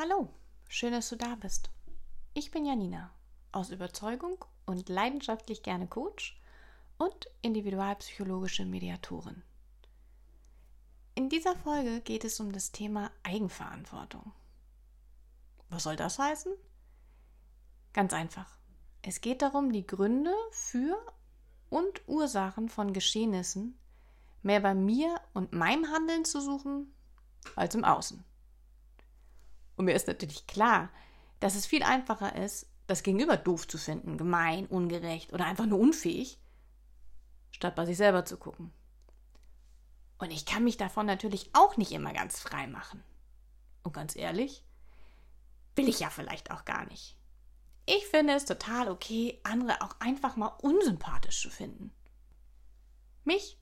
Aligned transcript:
Hallo, 0.00 0.28
schön, 0.68 0.92
dass 0.92 1.08
du 1.08 1.16
da 1.16 1.34
bist. 1.34 1.70
Ich 2.32 2.52
bin 2.52 2.64
Janina, 2.64 3.10
aus 3.50 3.70
Überzeugung 3.70 4.44
und 4.64 4.88
leidenschaftlich 4.88 5.64
gerne 5.64 5.88
Coach 5.88 6.40
und 6.98 7.26
individualpsychologische 7.42 8.64
Mediatorin. 8.64 9.42
In 11.16 11.28
dieser 11.28 11.56
Folge 11.56 12.00
geht 12.00 12.24
es 12.24 12.38
um 12.38 12.52
das 12.52 12.70
Thema 12.70 13.10
Eigenverantwortung. 13.24 14.30
Was 15.68 15.82
soll 15.82 15.96
das 15.96 16.20
heißen? 16.20 16.52
Ganz 17.92 18.12
einfach. 18.12 18.56
Es 19.02 19.20
geht 19.20 19.42
darum, 19.42 19.72
die 19.72 19.84
Gründe 19.84 20.32
für 20.52 20.96
und 21.70 22.06
Ursachen 22.06 22.68
von 22.68 22.92
Geschehnissen 22.92 23.76
mehr 24.42 24.60
bei 24.60 24.76
mir 24.76 25.20
und 25.34 25.52
meinem 25.54 25.90
Handeln 25.90 26.24
zu 26.24 26.40
suchen 26.40 26.94
als 27.56 27.74
im 27.74 27.82
Außen. 27.82 28.27
Und 29.78 29.84
mir 29.84 29.94
ist 29.94 30.08
natürlich 30.08 30.46
klar, 30.48 30.90
dass 31.38 31.54
es 31.54 31.64
viel 31.64 31.84
einfacher 31.84 32.34
ist, 32.34 32.66
das 32.88 33.04
Gegenüber 33.04 33.36
doof 33.36 33.68
zu 33.68 33.78
finden, 33.78 34.18
gemein, 34.18 34.66
ungerecht 34.66 35.32
oder 35.32 35.46
einfach 35.46 35.66
nur 35.66 35.78
unfähig, 35.78 36.40
statt 37.52 37.76
bei 37.76 37.86
sich 37.86 37.96
selber 37.96 38.24
zu 38.24 38.38
gucken. 38.38 38.72
Und 40.18 40.32
ich 40.32 40.46
kann 40.46 40.64
mich 40.64 40.76
davon 40.78 41.06
natürlich 41.06 41.50
auch 41.52 41.76
nicht 41.76 41.92
immer 41.92 42.12
ganz 42.12 42.40
frei 42.40 42.66
machen. 42.66 43.04
Und 43.84 43.92
ganz 43.92 44.16
ehrlich, 44.16 44.64
will 45.76 45.88
ich 45.88 46.00
ja 46.00 46.10
vielleicht 46.10 46.50
auch 46.50 46.64
gar 46.64 46.84
nicht. 46.86 47.16
Ich 47.86 48.04
finde 48.08 48.32
es 48.32 48.46
total 48.46 48.90
okay, 48.90 49.40
andere 49.44 49.80
auch 49.80 49.94
einfach 50.00 50.34
mal 50.34 50.58
unsympathisch 50.60 51.40
zu 51.40 51.50
finden. 51.50 51.94
Mich 53.22 53.60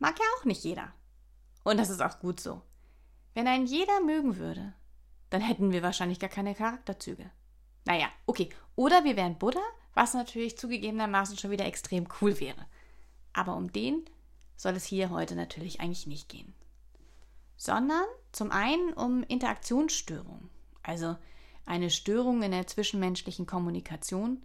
mag 0.00 0.18
ja 0.18 0.26
auch 0.36 0.46
nicht 0.46 0.64
jeder. 0.64 0.92
Und 1.62 1.78
das 1.78 1.90
ist 1.90 2.02
auch 2.02 2.18
gut 2.18 2.40
so. 2.40 2.60
Wenn 3.34 3.46
ein 3.46 3.66
jeder 3.66 4.00
mögen 4.00 4.36
würde, 4.36 4.74
dann 5.34 5.42
hätten 5.42 5.72
wir 5.72 5.82
wahrscheinlich 5.82 6.20
gar 6.20 6.30
keine 6.30 6.54
Charakterzüge. 6.54 7.28
Naja, 7.86 8.06
okay. 8.24 8.50
Oder 8.76 9.02
wir 9.02 9.16
wären 9.16 9.36
Buddha, 9.36 9.60
was 9.92 10.14
natürlich 10.14 10.56
zugegebenermaßen 10.56 11.36
schon 11.36 11.50
wieder 11.50 11.66
extrem 11.66 12.06
cool 12.20 12.38
wäre. 12.38 12.66
Aber 13.32 13.56
um 13.56 13.72
den 13.72 14.04
soll 14.56 14.74
es 14.76 14.84
hier 14.84 15.10
heute 15.10 15.34
natürlich 15.34 15.80
eigentlich 15.80 16.06
nicht 16.06 16.28
gehen. 16.28 16.54
Sondern 17.56 18.04
zum 18.30 18.52
einen 18.52 18.92
um 18.92 19.24
Interaktionsstörungen, 19.24 20.50
also 20.84 21.16
eine 21.66 21.90
Störung 21.90 22.42
in 22.42 22.52
der 22.52 22.68
zwischenmenschlichen 22.68 23.46
Kommunikation, 23.46 24.40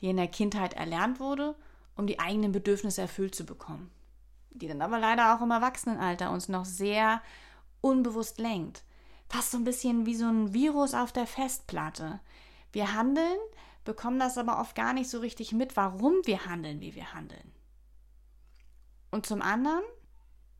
die 0.00 0.08
in 0.08 0.16
der 0.16 0.28
Kindheit 0.28 0.74
erlernt 0.74 1.20
wurde, 1.20 1.54
um 1.96 2.08
die 2.08 2.18
eigenen 2.18 2.50
Bedürfnisse 2.50 3.02
erfüllt 3.02 3.36
zu 3.36 3.46
bekommen, 3.46 3.92
die 4.50 4.66
dann 4.66 4.82
aber 4.82 4.98
leider 4.98 5.36
auch 5.36 5.42
im 5.42 5.52
Erwachsenenalter 5.52 6.32
uns 6.32 6.48
noch 6.48 6.64
sehr 6.64 7.22
unbewusst 7.80 8.38
lenkt 8.38 8.82
fast 9.34 9.50
so 9.50 9.58
ein 9.58 9.64
bisschen 9.64 10.06
wie 10.06 10.14
so 10.14 10.26
ein 10.26 10.54
Virus 10.54 10.94
auf 10.94 11.10
der 11.10 11.26
Festplatte. 11.26 12.20
Wir 12.70 12.94
handeln, 12.94 13.36
bekommen 13.84 14.20
das 14.20 14.38
aber 14.38 14.60
oft 14.60 14.76
gar 14.76 14.92
nicht 14.92 15.10
so 15.10 15.18
richtig 15.18 15.50
mit, 15.50 15.76
warum 15.76 16.14
wir 16.22 16.46
handeln, 16.46 16.80
wie 16.80 16.94
wir 16.94 17.12
handeln. 17.14 17.52
Und 19.10 19.26
zum 19.26 19.42
anderen 19.42 19.82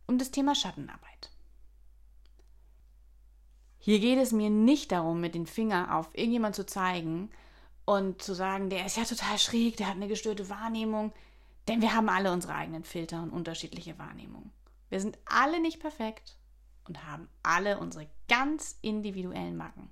um 0.08 0.18
das 0.18 0.32
Thema 0.32 0.56
Schattenarbeit. 0.56 1.30
Hier 3.78 4.00
geht 4.00 4.18
es 4.18 4.32
mir 4.32 4.50
nicht 4.50 4.90
darum, 4.90 5.20
mit 5.20 5.36
dem 5.36 5.46
Finger 5.46 5.96
auf 5.96 6.10
irgendjemand 6.12 6.56
zu 6.56 6.66
zeigen 6.66 7.30
und 7.84 8.22
zu 8.22 8.34
sagen, 8.34 8.70
der 8.70 8.86
ist 8.86 8.96
ja 8.96 9.04
total 9.04 9.38
schräg, 9.38 9.76
der 9.76 9.86
hat 9.86 9.94
eine 9.94 10.08
gestörte 10.08 10.50
Wahrnehmung, 10.50 11.12
denn 11.68 11.80
wir 11.80 11.94
haben 11.94 12.08
alle 12.08 12.32
unsere 12.32 12.54
eigenen 12.54 12.82
Filter 12.82 13.22
und 13.22 13.30
unterschiedliche 13.30 13.98
Wahrnehmungen. 14.00 14.50
Wir 14.90 15.00
sind 15.00 15.16
alle 15.26 15.60
nicht 15.60 15.78
perfekt 15.78 16.36
und 16.86 17.04
haben 17.06 17.28
alle 17.42 17.78
unsere 17.78 18.08
ganz 18.28 18.78
individuellen 18.82 19.56
Macken. 19.56 19.90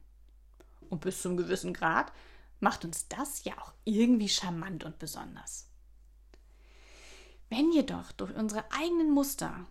Und 0.91 1.01
bis 1.01 1.23
zum 1.23 1.37
gewissen 1.37 1.73
Grad 1.73 2.13
macht 2.61 2.85
uns 2.85 3.09
das 3.09 3.45
ja 3.45 3.55
auch 3.59 3.73
irgendwie 3.85 4.29
charmant 4.29 4.85
und 4.85 4.99
besonders. 4.99 5.69
Wenn 7.49 7.73
jedoch 7.73 8.13
durch 8.13 8.35
unsere 8.35 8.65
eigenen 8.73 9.11
Muster, 9.11 9.67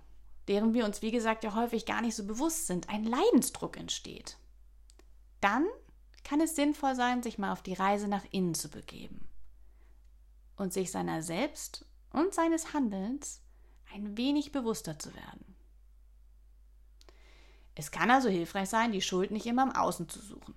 deren 0.47 0.73
wir 0.73 0.85
uns 0.85 1.01
wie 1.01 1.11
gesagt 1.11 1.43
ja 1.43 1.55
häufig 1.55 1.85
gar 1.85 2.01
nicht 2.01 2.15
so 2.15 2.25
bewusst 2.25 2.67
sind, 2.67 2.89
ein 2.89 3.05
Leidensdruck 3.05 3.77
entsteht, 3.77 4.37
dann 5.39 5.65
kann 6.23 6.41
es 6.41 6.55
sinnvoll 6.55 6.95
sein, 6.95 7.23
sich 7.23 7.37
mal 7.37 7.51
auf 7.51 7.63
die 7.63 7.73
Reise 7.73 8.07
nach 8.07 8.25
innen 8.31 8.53
zu 8.53 8.69
begeben 8.69 9.27
und 10.57 10.73
sich 10.73 10.91
seiner 10.91 11.23
selbst 11.23 11.85
und 12.11 12.33
seines 12.33 12.73
Handelns 12.73 13.41
ein 13.93 14.17
wenig 14.17 14.51
bewusster 14.51 14.99
zu 14.99 15.13
werden. 15.15 15.50
Es 17.75 17.91
kann 17.91 18.11
also 18.11 18.29
hilfreich 18.29 18.69
sein, 18.69 18.91
die 18.91 19.01
Schuld 19.01 19.31
nicht 19.31 19.45
immer 19.45 19.63
im 19.63 19.75
Außen 19.75 20.09
zu 20.09 20.19
suchen. 20.19 20.55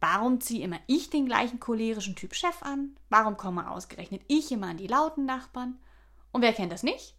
Warum 0.00 0.40
ziehe 0.40 0.64
immer 0.64 0.80
ich 0.86 1.10
den 1.10 1.26
gleichen 1.26 1.58
cholerischen 1.58 2.16
Typ 2.16 2.34
Chef 2.34 2.62
an? 2.62 2.96
Warum 3.08 3.36
komme 3.36 3.70
ausgerechnet 3.70 4.22
ich 4.28 4.52
immer 4.52 4.68
an 4.68 4.76
die 4.76 4.86
lauten 4.86 5.24
Nachbarn? 5.24 5.78
Und 6.32 6.42
wer 6.42 6.52
kennt 6.52 6.72
das 6.72 6.82
nicht? 6.82 7.14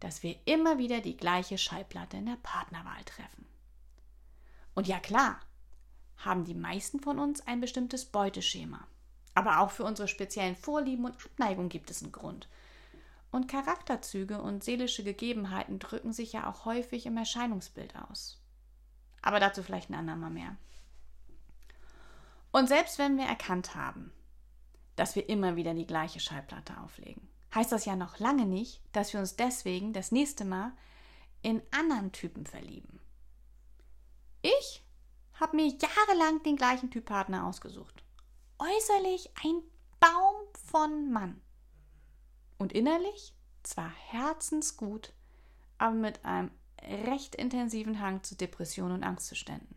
Dass 0.00 0.22
wir 0.22 0.36
immer 0.46 0.78
wieder 0.78 1.00
die 1.00 1.16
gleiche 1.16 1.58
Schallplatte 1.58 2.16
in 2.16 2.26
der 2.26 2.38
Partnerwahl 2.42 3.04
treffen. 3.04 3.46
Und 4.74 4.88
ja 4.88 4.98
klar, 4.98 5.40
haben 6.16 6.44
die 6.44 6.54
meisten 6.54 7.00
von 7.00 7.18
uns 7.18 7.46
ein 7.46 7.60
bestimmtes 7.60 8.06
Beuteschema. 8.06 8.86
Aber 9.34 9.60
auch 9.60 9.70
für 9.70 9.84
unsere 9.84 10.08
speziellen 10.08 10.56
Vorlieben 10.56 11.04
und 11.04 11.16
Abneigung 11.24 11.68
gibt 11.68 11.90
es 11.90 12.02
einen 12.02 12.12
Grund. 12.12 12.48
Und 13.34 13.48
Charakterzüge 13.48 14.40
und 14.40 14.62
seelische 14.62 15.02
Gegebenheiten 15.02 15.80
drücken 15.80 16.12
sich 16.12 16.32
ja 16.32 16.48
auch 16.48 16.66
häufig 16.66 17.04
im 17.04 17.16
Erscheinungsbild 17.16 17.96
aus. 17.96 18.40
Aber 19.22 19.40
dazu 19.40 19.64
vielleicht 19.64 19.90
ein 19.90 19.96
andermal 19.96 20.30
mehr. 20.30 20.54
Und 22.52 22.68
selbst 22.68 22.96
wenn 22.96 23.16
wir 23.16 23.24
erkannt 23.24 23.74
haben, 23.74 24.12
dass 24.94 25.16
wir 25.16 25.28
immer 25.28 25.56
wieder 25.56 25.74
die 25.74 25.84
gleiche 25.84 26.20
Schallplatte 26.20 26.80
auflegen, 26.80 27.28
heißt 27.52 27.72
das 27.72 27.86
ja 27.86 27.96
noch 27.96 28.20
lange 28.20 28.46
nicht, 28.46 28.80
dass 28.92 29.12
wir 29.12 29.18
uns 29.18 29.34
deswegen 29.34 29.92
das 29.92 30.12
nächste 30.12 30.44
Mal 30.44 30.70
in 31.42 31.60
anderen 31.72 32.12
Typen 32.12 32.46
verlieben. 32.46 33.00
Ich 34.42 34.84
habe 35.40 35.56
mir 35.56 35.66
jahrelang 35.66 36.40
den 36.44 36.54
gleichen 36.54 36.92
Typ 36.92 37.06
Partner 37.06 37.48
ausgesucht. 37.48 38.04
Äußerlich 38.60 39.28
ein 39.42 39.60
Baum 39.98 40.36
von 40.70 41.10
Mann 41.10 41.40
und 42.64 42.72
innerlich 42.72 43.34
zwar 43.62 43.90
herzensgut, 43.90 45.12
aber 45.76 45.94
mit 45.94 46.24
einem 46.24 46.50
recht 46.80 47.34
intensiven 47.34 48.00
Hang 48.00 48.22
zu 48.22 48.36
Depressionen 48.36 48.94
und 48.94 49.04
Angstzuständen. 49.04 49.76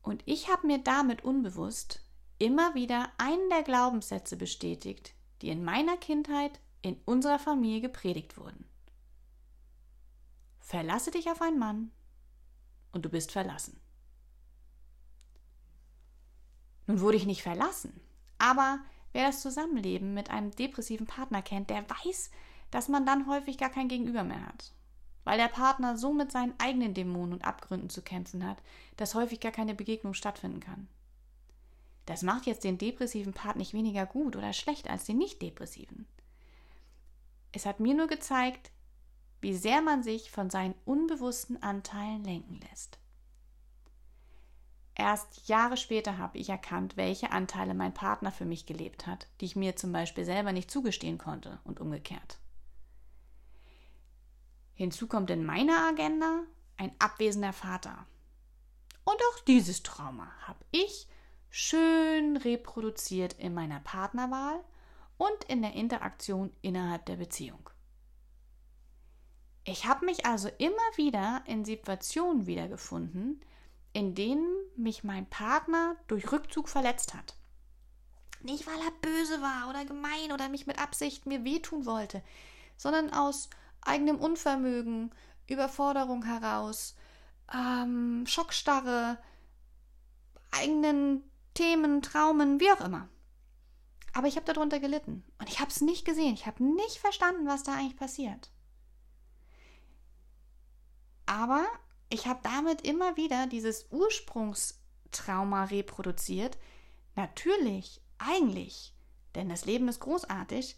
Und 0.00 0.22
ich 0.24 0.48
habe 0.48 0.66
mir 0.66 0.78
damit 0.78 1.22
unbewusst 1.22 2.02
immer 2.38 2.74
wieder 2.74 3.12
einen 3.18 3.50
der 3.50 3.62
Glaubenssätze 3.62 4.38
bestätigt, 4.38 5.12
die 5.42 5.50
in 5.50 5.64
meiner 5.64 5.98
Kindheit 5.98 6.60
in 6.80 6.98
unserer 7.04 7.38
Familie 7.38 7.82
gepredigt 7.82 8.38
wurden. 8.38 8.64
Verlasse 10.60 11.10
dich 11.10 11.30
auf 11.30 11.42
einen 11.42 11.58
Mann 11.58 11.90
und 12.92 13.04
du 13.04 13.10
bist 13.10 13.32
verlassen. 13.32 13.78
Nun 16.86 17.00
wurde 17.00 17.18
ich 17.18 17.26
nicht 17.26 17.42
verlassen, 17.42 18.00
aber 18.38 18.80
Wer 19.12 19.26
das 19.26 19.42
Zusammenleben 19.42 20.14
mit 20.14 20.30
einem 20.30 20.50
depressiven 20.52 21.06
Partner 21.06 21.42
kennt, 21.42 21.70
der 21.70 21.84
weiß, 21.88 22.30
dass 22.70 22.88
man 22.88 23.04
dann 23.04 23.26
häufig 23.26 23.58
gar 23.58 23.70
kein 23.70 23.88
Gegenüber 23.88 24.22
mehr 24.22 24.46
hat. 24.46 24.72
Weil 25.24 25.38
der 25.38 25.48
Partner 25.48 25.96
so 25.96 26.12
mit 26.12 26.30
seinen 26.32 26.54
eigenen 26.58 26.94
Dämonen 26.94 27.34
und 27.34 27.44
Abgründen 27.44 27.90
zu 27.90 28.02
kämpfen 28.02 28.46
hat, 28.46 28.58
dass 28.96 29.14
häufig 29.14 29.40
gar 29.40 29.52
keine 29.52 29.74
Begegnung 29.74 30.14
stattfinden 30.14 30.60
kann. 30.60 30.88
Das 32.06 32.22
macht 32.22 32.46
jetzt 32.46 32.64
den 32.64 32.78
depressiven 32.78 33.32
Part 33.32 33.56
nicht 33.56 33.74
weniger 33.74 34.06
gut 34.06 34.36
oder 34.36 34.52
schlecht 34.52 34.88
als 34.88 35.04
den 35.04 35.18
nicht 35.18 35.42
depressiven. 35.42 36.06
Es 37.52 37.66
hat 37.66 37.80
mir 37.80 37.94
nur 37.94 38.06
gezeigt, 38.06 38.70
wie 39.40 39.54
sehr 39.54 39.82
man 39.82 40.02
sich 40.02 40.30
von 40.30 40.50
seinen 40.50 40.74
unbewussten 40.84 41.62
Anteilen 41.62 42.24
lenken 42.24 42.60
lässt. 42.70 42.99
Erst 45.00 45.48
Jahre 45.48 45.78
später 45.78 46.18
habe 46.18 46.36
ich 46.36 46.50
erkannt, 46.50 46.98
welche 46.98 47.30
Anteile 47.30 47.72
mein 47.72 47.94
Partner 47.94 48.30
für 48.30 48.44
mich 48.44 48.66
gelebt 48.66 49.06
hat, 49.06 49.28
die 49.40 49.46
ich 49.46 49.56
mir 49.56 49.74
zum 49.74 49.92
Beispiel 49.92 50.26
selber 50.26 50.52
nicht 50.52 50.70
zugestehen 50.70 51.16
konnte 51.16 51.58
und 51.64 51.80
umgekehrt. 51.80 52.38
Hinzu 54.74 55.06
kommt 55.06 55.30
in 55.30 55.42
meiner 55.42 55.88
Agenda 55.88 56.42
ein 56.76 56.92
abwesender 56.98 57.54
Vater. 57.54 58.06
Und 59.04 59.16
auch 59.16 59.40
dieses 59.46 59.82
Trauma 59.82 60.30
habe 60.42 60.62
ich 60.70 61.08
schön 61.48 62.36
reproduziert 62.36 63.32
in 63.38 63.54
meiner 63.54 63.80
Partnerwahl 63.80 64.62
und 65.16 65.44
in 65.48 65.62
der 65.62 65.72
Interaktion 65.72 66.52
innerhalb 66.60 67.06
der 67.06 67.16
Beziehung. 67.16 67.70
Ich 69.64 69.86
habe 69.86 70.04
mich 70.04 70.26
also 70.26 70.50
immer 70.58 70.76
wieder 70.96 71.42
in 71.46 71.64
Situationen 71.64 72.46
wiedergefunden, 72.46 73.42
in 73.92 74.14
denen 74.14 74.46
mich 74.76 75.04
mein 75.04 75.28
Partner 75.28 75.96
durch 76.06 76.30
Rückzug 76.30 76.68
verletzt 76.68 77.14
hat. 77.14 77.36
Nicht, 78.42 78.66
weil 78.66 78.78
er 78.78 78.92
böse 79.02 79.42
war 79.42 79.68
oder 79.68 79.84
gemein 79.84 80.32
oder 80.32 80.48
mich 80.48 80.66
mit 80.66 80.78
Absicht 80.80 81.26
mir 81.26 81.44
wehtun 81.44 81.84
wollte, 81.84 82.22
sondern 82.76 83.12
aus 83.12 83.50
eigenem 83.82 84.16
Unvermögen, 84.16 85.12
Überforderung 85.46 86.24
heraus, 86.24 86.94
ähm, 87.52 88.24
Schockstarre, 88.26 89.18
eigenen 90.50 91.22
Themen, 91.54 92.02
Traumen, 92.02 92.60
wie 92.60 92.70
auch 92.70 92.80
immer. 92.80 93.08
Aber 94.12 94.26
ich 94.26 94.36
habe 94.36 94.46
darunter 94.46 94.80
gelitten 94.80 95.24
und 95.38 95.48
ich 95.48 95.60
habe 95.60 95.70
es 95.70 95.80
nicht 95.80 96.04
gesehen. 96.04 96.34
Ich 96.34 96.46
habe 96.46 96.64
nicht 96.64 96.98
verstanden, 96.98 97.46
was 97.46 97.62
da 97.62 97.74
eigentlich 97.74 97.96
passiert. 97.96 98.50
Aber 101.26 101.64
ich 102.10 102.26
habe 102.26 102.40
damit 102.42 102.82
immer 102.82 103.16
wieder 103.16 103.46
dieses 103.46 103.86
Ursprungstrauma 103.90 105.64
reproduziert. 105.64 106.58
Natürlich, 107.14 108.00
eigentlich, 108.18 108.92
denn 109.34 109.48
das 109.48 109.64
Leben 109.64 109.88
ist 109.88 110.00
großartig, 110.00 110.76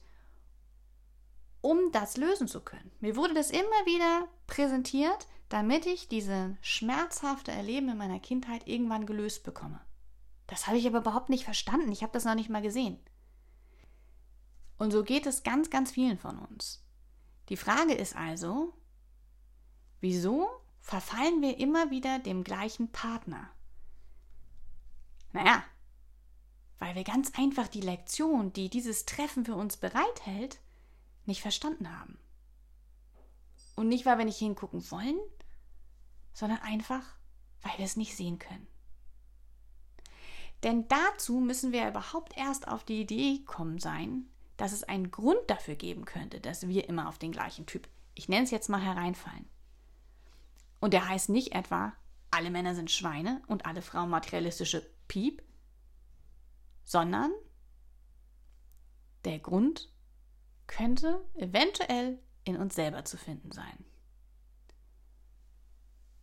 um 1.62 1.90
das 1.92 2.16
lösen 2.16 2.48
zu 2.48 2.60
können. 2.60 2.90
Mir 3.00 3.16
wurde 3.16 3.34
das 3.34 3.50
immer 3.50 3.86
wieder 3.86 4.28
präsentiert, 4.46 5.26
damit 5.48 5.86
ich 5.86 6.08
diese 6.08 6.56
schmerzhafte 6.60 7.50
Erleben 7.50 7.88
in 7.88 7.98
meiner 7.98 8.20
Kindheit 8.20 8.68
irgendwann 8.68 9.06
gelöst 9.06 9.42
bekomme. 9.42 9.80
Das 10.46 10.66
habe 10.66 10.76
ich 10.76 10.86
aber 10.86 10.98
überhaupt 10.98 11.30
nicht 11.30 11.44
verstanden. 11.44 11.92
Ich 11.92 12.02
habe 12.02 12.12
das 12.12 12.24
noch 12.24 12.34
nicht 12.34 12.50
mal 12.50 12.62
gesehen. 12.62 12.98
Und 14.76 14.90
so 14.90 15.02
geht 15.02 15.26
es 15.26 15.44
ganz, 15.44 15.70
ganz 15.70 15.92
vielen 15.92 16.18
von 16.18 16.38
uns. 16.38 16.84
Die 17.48 17.56
Frage 17.56 17.94
ist 17.94 18.16
also, 18.16 18.74
wieso 20.00 20.61
verfallen 20.82 21.40
wir 21.40 21.58
immer 21.58 21.90
wieder 21.90 22.18
dem 22.18 22.44
gleichen 22.44 22.90
Partner? 22.92 23.48
Naja, 25.32 25.64
weil 26.78 26.94
wir 26.94 27.04
ganz 27.04 27.32
einfach 27.38 27.68
die 27.68 27.80
Lektion, 27.80 28.52
die 28.52 28.68
dieses 28.68 29.06
Treffen 29.06 29.46
für 29.46 29.54
uns 29.54 29.78
bereithält, 29.78 30.60
nicht 31.24 31.40
verstanden 31.40 31.96
haben. 31.98 32.18
Und 33.76 33.88
nicht, 33.88 34.04
weil 34.04 34.18
wir 34.18 34.24
nicht 34.24 34.38
hingucken 34.38 34.90
wollen, 34.90 35.18
sondern 36.34 36.58
einfach, 36.58 37.04
weil 37.62 37.78
wir 37.78 37.84
es 37.84 37.96
nicht 37.96 38.16
sehen 38.16 38.38
können. 38.38 38.66
Denn 40.64 40.86
dazu 40.88 41.40
müssen 41.40 41.72
wir 41.72 41.88
überhaupt 41.88 42.36
erst 42.36 42.68
auf 42.68 42.84
die 42.84 43.00
Idee 43.00 43.42
kommen 43.44 43.78
sein, 43.78 44.26
dass 44.56 44.72
es 44.72 44.84
einen 44.84 45.10
Grund 45.10 45.40
dafür 45.48 45.76
geben 45.76 46.04
könnte, 46.04 46.40
dass 46.40 46.68
wir 46.68 46.88
immer 46.88 47.08
auf 47.08 47.18
den 47.18 47.32
gleichen 47.32 47.66
Typ, 47.66 47.88
ich 48.14 48.28
nenne 48.28 48.44
es 48.44 48.50
jetzt 48.50 48.68
mal 48.68 48.80
hereinfallen. 48.80 49.48
Und 50.82 50.94
der 50.94 51.08
heißt 51.08 51.28
nicht 51.28 51.54
etwa, 51.54 51.92
alle 52.32 52.50
Männer 52.50 52.74
sind 52.74 52.90
Schweine 52.90 53.40
und 53.46 53.66
alle 53.66 53.82
Frauen 53.82 54.10
materialistische 54.10 54.84
Piep, 55.06 55.40
sondern 56.82 57.30
der 59.24 59.38
Grund 59.38 59.92
könnte 60.66 61.24
eventuell 61.36 62.18
in 62.42 62.56
uns 62.56 62.74
selber 62.74 63.04
zu 63.04 63.16
finden 63.16 63.52
sein. 63.52 63.84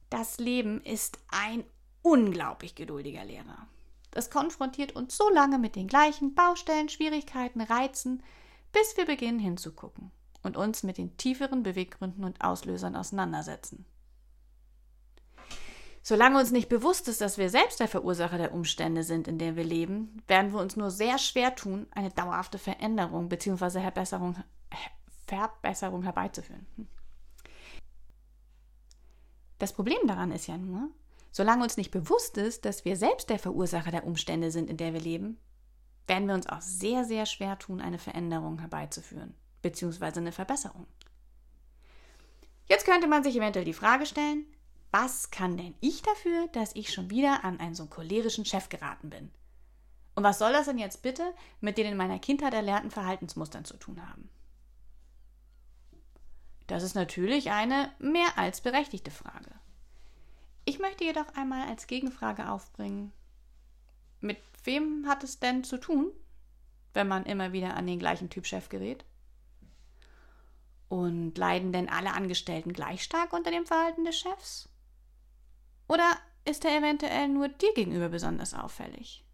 Das 0.09 0.39
Leben 0.39 0.81
ist 0.81 1.19
ein 1.29 1.63
unglaublich 2.01 2.75
geduldiger 2.75 3.23
Lehrer. 3.23 3.65
Das 4.11 4.29
konfrontiert 4.29 4.93
uns 4.93 5.15
so 5.15 5.29
lange 5.29 5.57
mit 5.57 5.77
den 5.77 5.87
gleichen 5.87 6.35
Baustellen, 6.35 6.89
Schwierigkeiten, 6.89 7.61
Reizen, 7.61 8.21
bis 8.73 8.97
wir 8.97 9.05
beginnen 9.05 9.39
hinzugucken 9.39 10.11
und 10.43 10.57
uns 10.57 10.83
mit 10.83 10.97
den 10.97 11.15
tieferen 11.15 11.63
Beweggründen 11.63 12.25
und 12.25 12.43
Auslösern 12.43 12.97
auseinandersetzen. 12.97 13.85
Solange 16.09 16.39
uns 16.39 16.49
nicht 16.49 16.69
bewusst 16.69 17.07
ist, 17.07 17.21
dass 17.21 17.37
wir 17.37 17.51
selbst 17.51 17.79
der 17.79 17.87
Verursacher 17.87 18.39
der 18.39 18.51
Umstände 18.51 19.03
sind, 19.03 19.27
in 19.27 19.37
denen 19.37 19.55
wir 19.55 19.63
leben, 19.63 20.23
werden 20.27 20.51
wir 20.51 20.59
uns 20.59 20.75
nur 20.75 20.89
sehr 20.89 21.19
schwer 21.19 21.53
tun, 21.53 21.85
eine 21.91 22.09
dauerhafte 22.09 22.57
Veränderung 22.57 23.29
bzw. 23.29 23.79
Verbesserung, 23.79 24.35
Verbesserung 25.27 26.01
herbeizuführen. 26.01 26.65
Hm. 26.77 26.87
Das 29.59 29.71
Problem 29.71 29.99
daran 30.07 30.31
ist 30.31 30.47
ja 30.47 30.57
nur, 30.57 30.89
Solange 31.31 31.61
uns 31.61 31.77
nicht 31.77 31.91
bewusst 31.91 32.37
ist, 32.37 32.65
dass 32.65 32.85
wir 32.85 32.95
selbst 32.95 33.29
der 33.29 33.37
Verursacher 33.37 33.91
der 33.91 34.03
Umstände 34.03 34.49
sind, 34.49 34.67
in 34.67 34.77
der 34.77 34.93
wir 34.93 34.99
leben, 34.99 35.37
werden 36.07 36.27
wir 36.27 36.33
uns 36.33 36.49
auch 36.49 36.61
sehr, 36.61 37.05
sehr 37.05 37.27
schwer 37.27 37.59
tun, 37.59 37.81
eine 37.81 37.99
Veränderung 37.99 38.57
herbeizuführen, 38.57 39.35
beziehungsweise 39.61 40.21
eine 40.21 40.31
Verbesserung. 40.31 40.87
Jetzt 42.65 42.85
könnte 42.85 43.05
man 43.05 43.23
sich 43.23 43.35
eventuell 43.35 43.65
die 43.65 43.73
Frage 43.73 44.07
stellen, 44.07 44.47
was 44.91 45.31
kann 45.31 45.57
denn 45.57 45.75
ich 45.81 46.01
dafür, 46.01 46.47
dass 46.53 46.75
ich 46.75 46.93
schon 46.93 47.09
wieder 47.09 47.43
an 47.43 47.59
einen 47.59 47.75
so 47.75 47.85
cholerischen 47.85 48.45
Chef 48.45 48.69
geraten 48.69 49.09
bin? 49.09 49.31
Und 50.15 50.23
was 50.23 50.39
soll 50.39 50.51
das 50.51 50.65
denn 50.65 50.77
jetzt 50.77 51.01
bitte 51.01 51.33
mit 51.61 51.77
den 51.77 51.85
in 51.85 51.97
meiner 51.97 52.19
Kindheit 52.19 52.53
erlernten 52.53 52.91
Verhaltensmustern 52.91 53.65
zu 53.65 53.77
tun 53.77 54.05
haben? 54.09 54.29
Das 56.67 56.83
ist 56.83 56.93
natürlich 56.93 57.51
eine 57.51 57.91
mehr 57.99 58.37
als 58.37 58.61
berechtigte 58.61 59.11
Frage. 59.11 59.51
Ich 60.65 60.77
möchte 60.77 61.03
jedoch 61.03 61.33
einmal 61.35 61.67
als 61.67 61.87
Gegenfrage 61.87 62.49
aufbringen, 62.49 63.11
mit 64.21 64.37
wem 64.63 65.07
hat 65.07 65.23
es 65.23 65.39
denn 65.39 65.63
zu 65.63 65.77
tun, 65.77 66.11
wenn 66.93 67.07
man 67.07 67.25
immer 67.25 67.53
wieder 67.53 67.75
an 67.75 67.87
den 67.87 67.99
gleichen 67.99 68.29
Typ 68.29 68.45
Chef 68.45 68.69
gerät? 68.69 69.05
Und 70.89 71.37
leiden 71.37 71.71
denn 71.71 71.89
alle 71.89 72.13
Angestellten 72.13 72.73
gleich 72.73 73.03
stark 73.03 73.33
unter 73.33 73.51
dem 73.51 73.65
Verhalten 73.65 74.05
des 74.05 74.19
Chefs? 74.19 74.68
Oder 75.89 76.15
ist 76.45 76.63
er 76.63 76.77
eventuell 76.77 77.27
nur 77.27 77.49
dir 77.49 77.73
gegenüber 77.73 78.07
besonders 78.07 78.53
auffällig? 78.53 79.25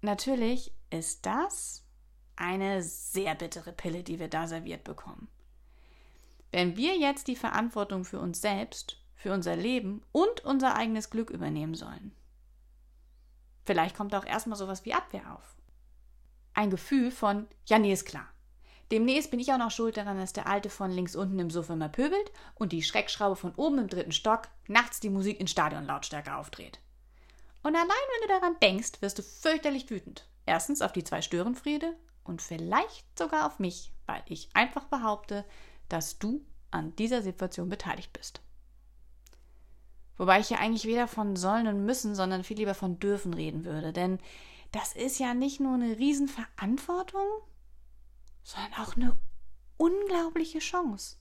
Natürlich 0.00 0.72
ist 0.90 1.24
das 1.24 1.86
eine 2.34 2.82
sehr 2.82 3.34
bittere 3.34 3.72
Pille, 3.72 4.02
die 4.02 4.18
wir 4.18 4.28
da 4.28 4.48
serviert 4.48 4.82
bekommen. 4.82 5.28
Wenn 6.50 6.76
wir 6.76 6.96
jetzt 6.96 7.28
die 7.28 7.36
Verantwortung 7.36 8.04
für 8.04 8.18
uns 8.18 8.40
selbst, 8.40 8.98
für 9.14 9.32
unser 9.32 9.56
Leben 9.56 10.02
und 10.12 10.44
unser 10.44 10.76
eigenes 10.76 11.10
Glück 11.10 11.30
übernehmen 11.30 11.74
sollen. 11.74 12.14
Vielleicht 13.64 13.96
kommt 13.96 14.14
auch 14.14 14.26
erstmal 14.26 14.58
sowas 14.58 14.84
wie 14.84 14.92
Abwehr 14.92 15.34
auf. 15.34 15.56
Ein 16.52 16.68
Gefühl 16.70 17.10
von, 17.10 17.48
ja, 17.64 17.78
nee, 17.78 17.92
ist 17.92 18.04
klar. 18.04 18.33
Demnächst 18.90 19.30
bin 19.30 19.40
ich 19.40 19.52
auch 19.52 19.58
noch 19.58 19.70
schuld 19.70 19.96
daran, 19.96 20.18
dass 20.18 20.32
der 20.32 20.46
Alte 20.46 20.68
von 20.70 20.90
links 20.90 21.16
unten 21.16 21.38
im 21.38 21.50
Sofa 21.50 21.72
immer 21.72 21.88
pöbelt 21.88 22.30
und 22.54 22.72
die 22.72 22.82
Schreckschraube 22.82 23.36
von 23.36 23.54
oben 23.54 23.78
im 23.78 23.88
dritten 23.88 24.12
Stock 24.12 24.48
nachts 24.68 25.00
die 25.00 25.10
Musik 25.10 25.40
in 25.40 25.48
Stadionlautstärke 25.48 26.36
aufdreht. 26.36 26.80
Und 27.62 27.74
allein 27.74 27.88
wenn 27.88 28.28
du 28.28 28.34
daran 28.34 28.56
denkst, 28.62 29.00
wirst 29.00 29.18
du 29.18 29.22
fürchterlich 29.22 29.88
wütend. 29.88 30.28
Erstens 30.46 30.82
auf 30.82 30.92
die 30.92 31.04
zwei 31.04 31.22
Störenfriede 31.22 31.96
und 32.22 32.42
vielleicht 32.42 33.18
sogar 33.18 33.46
auf 33.46 33.58
mich, 33.58 33.92
weil 34.06 34.22
ich 34.26 34.50
einfach 34.52 34.84
behaupte, 34.84 35.44
dass 35.88 36.18
du 36.18 36.44
an 36.70 36.94
dieser 36.96 37.22
Situation 37.22 37.70
beteiligt 37.70 38.12
bist. 38.12 38.42
Wobei 40.16 40.40
ich 40.40 40.50
ja 40.50 40.58
eigentlich 40.58 40.84
weder 40.84 41.08
von 41.08 41.36
sollen 41.36 41.66
und 41.66 41.84
müssen, 41.84 42.14
sondern 42.14 42.44
viel 42.44 42.58
lieber 42.58 42.74
von 42.74 43.00
dürfen 43.00 43.34
reden 43.34 43.64
würde. 43.64 43.92
Denn 43.92 44.18
das 44.72 44.92
ist 44.94 45.18
ja 45.18 45.34
nicht 45.34 45.60
nur 45.60 45.74
eine 45.74 45.98
Riesenverantwortung, 45.98 47.26
sondern 48.44 48.74
auch 48.74 48.94
eine 48.94 49.16
unglaubliche 49.76 50.60
Chance. 50.60 51.16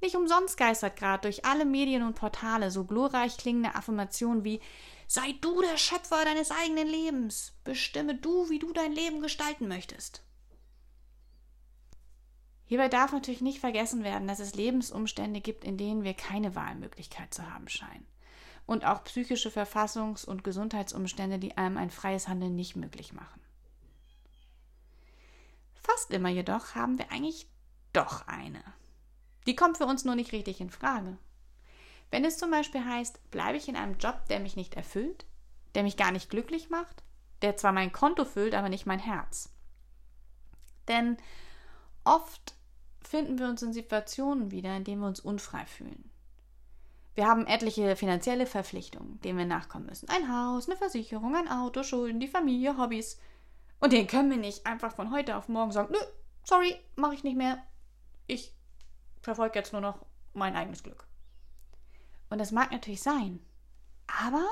Nicht 0.00 0.16
umsonst 0.16 0.56
geistert 0.56 0.96
gerade 0.96 1.22
durch 1.22 1.44
alle 1.44 1.64
Medien 1.64 2.02
und 2.02 2.14
Portale 2.14 2.70
so 2.70 2.84
glorreich 2.84 3.36
klingende 3.36 3.74
Affirmationen 3.74 4.44
wie 4.44 4.60
Sei 5.06 5.34
du 5.40 5.60
der 5.60 5.76
Schöpfer 5.76 6.24
deines 6.24 6.50
eigenen 6.50 6.88
Lebens, 6.88 7.52
bestimme 7.62 8.14
du, 8.14 8.48
wie 8.48 8.58
du 8.58 8.72
dein 8.72 8.92
Leben 8.92 9.20
gestalten 9.20 9.68
möchtest. 9.68 10.22
Hierbei 12.64 12.88
darf 12.88 13.12
natürlich 13.12 13.42
nicht 13.42 13.60
vergessen 13.60 14.02
werden, 14.02 14.26
dass 14.26 14.40
es 14.40 14.54
Lebensumstände 14.54 15.40
gibt, 15.40 15.64
in 15.64 15.76
denen 15.76 16.04
wir 16.04 16.14
keine 16.14 16.54
Wahlmöglichkeit 16.54 17.34
zu 17.34 17.52
haben 17.52 17.68
scheinen. 17.68 18.06
Und 18.66 18.86
auch 18.86 19.04
psychische 19.04 19.50
Verfassungs- 19.50 20.24
und 20.24 20.42
Gesundheitsumstände, 20.42 21.38
die 21.38 21.58
einem 21.58 21.76
ein 21.76 21.90
freies 21.90 22.26
Handeln 22.26 22.56
nicht 22.56 22.76
möglich 22.76 23.12
machen. 23.12 23.43
Fast 25.84 26.10
immer 26.10 26.30
jedoch 26.30 26.74
haben 26.74 26.98
wir 26.98 27.12
eigentlich 27.12 27.48
doch 27.92 28.26
eine. 28.26 28.62
Die 29.46 29.54
kommt 29.54 29.76
für 29.76 29.86
uns 29.86 30.04
nur 30.04 30.16
nicht 30.16 30.32
richtig 30.32 30.60
in 30.60 30.70
Frage. 30.70 31.18
Wenn 32.10 32.24
es 32.24 32.38
zum 32.38 32.50
Beispiel 32.50 32.84
heißt, 32.84 33.30
bleibe 33.30 33.58
ich 33.58 33.68
in 33.68 33.76
einem 33.76 33.98
Job, 33.98 34.26
der 34.28 34.40
mich 34.40 34.56
nicht 34.56 34.74
erfüllt, 34.74 35.26
der 35.74 35.82
mich 35.82 35.96
gar 35.96 36.10
nicht 36.10 36.30
glücklich 36.30 36.70
macht, 36.70 37.04
der 37.42 37.56
zwar 37.56 37.72
mein 37.72 37.92
Konto 37.92 38.24
füllt, 38.24 38.54
aber 38.54 38.68
nicht 38.68 38.86
mein 38.86 38.98
Herz. 38.98 39.50
Denn 40.88 41.16
Oft 42.04 42.54
finden 43.00 43.38
wir 43.38 43.48
uns 43.48 43.62
in 43.62 43.72
Situationen 43.72 44.50
wieder, 44.50 44.76
in 44.76 44.84
denen 44.84 45.00
wir 45.00 45.08
uns 45.08 45.20
unfrei 45.20 45.64
fühlen. 45.64 46.10
Wir 47.14 47.26
haben 47.26 47.46
etliche 47.46 47.96
finanzielle 47.96 48.46
Verpflichtungen, 48.46 49.20
denen 49.22 49.38
wir 49.38 49.46
nachkommen 49.46 49.86
müssen. 49.86 50.08
Ein 50.08 50.28
Haus, 50.30 50.68
eine 50.68 50.76
Versicherung, 50.76 51.34
ein 51.34 51.48
Auto, 51.48 51.82
Schulden, 51.82 52.20
die 52.20 52.28
Familie, 52.28 52.76
Hobbys. 52.76 53.18
Und 53.80 53.92
den 53.92 54.06
können 54.06 54.30
wir 54.30 54.38
nicht 54.38 54.66
einfach 54.66 54.94
von 54.94 55.10
heute 55.10 55.36
auf 55.36 55.48
morgen 55.48 55.72
sagen, 55.72 55.92
nö, 55.92 55.98
sorry, 56.42 56.76
mache 56.96 57.14
ich 57.14 57.24
nicht 57.24 57.36
mehr. 57.36 57.62
Ich 58.26 58.54
verfolge 59.20 59.58
jetzt 59.58 59.72
nur 59.72 59.82
noch 59.82 60.04
mein 60.32 60.56
eigenes 60.56 60.82
Glück. 60.82 61.06
Und 62.30 62.38
das 62.38 62.52
mag 62.52 62.72
natürlich 62.72 63.02
sein. 63.02 63.40
Aber 64.06 64.46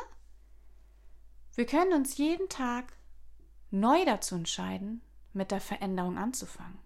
wir 1.54 1.66
können 1.66 1.92
uns 1.92 2.16
jeden 2.16 2.48
Tag 2.48 2.92
neu 3.70 4.04
dazu 4.04 4.34
entscheiden, 4.34 5.02
mit 5.32 5.50
der 5.50 5.60
Veränderung 5.60 6.18
anzufangen. 6.18 6.78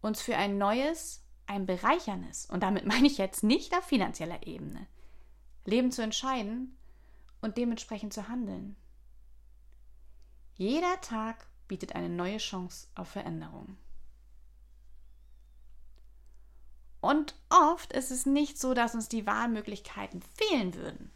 uns 0.00 0.20
für 0.20 0.36
ein 0.36 0.58
neues, 0.58 1.24
ein 1.46 1.66
bereicherndes, 1.66 2.46
und 2.46 2.62
damit 2.62 2.86
meine 2.86 3.06
ich 3.06 3.18
jetzt 3.18 3.42
nicht 3.42 3.76
auf 3.76 3.84
finanzieller 3.84 4.46
Ebene, 4.46 4.86
Leben 5.64 5.92
zu 5.92 6.02
entscheiden 6.02 6.76
und 7.40 7.56
dementsprechend 7.56 8.12
zu 8.12 8.28
handeln. 8.28 8.76
Jeder 10.58 11.00
Tag 11.00 11.46
bietet 11.68 11.94
eine 11.94 12.08
neue 12.08 12.38
Chance 12.38 12.88
auf 12.96 13.06
Veränderung. 13.08 13.78
Und 17.00 17.36
oft 17.48 17.92
ist 17.92 18.10
es 18.10 18.26
nicht 18.26 18.58
so, 18.58 18.74
dass 18.74 18.96
uns 18.96 19.08
die 19.08 19.24
Wahlmöglichkeiten 19.24 20.20
fehlen 20.20 20.74
würden, 20.74 21.12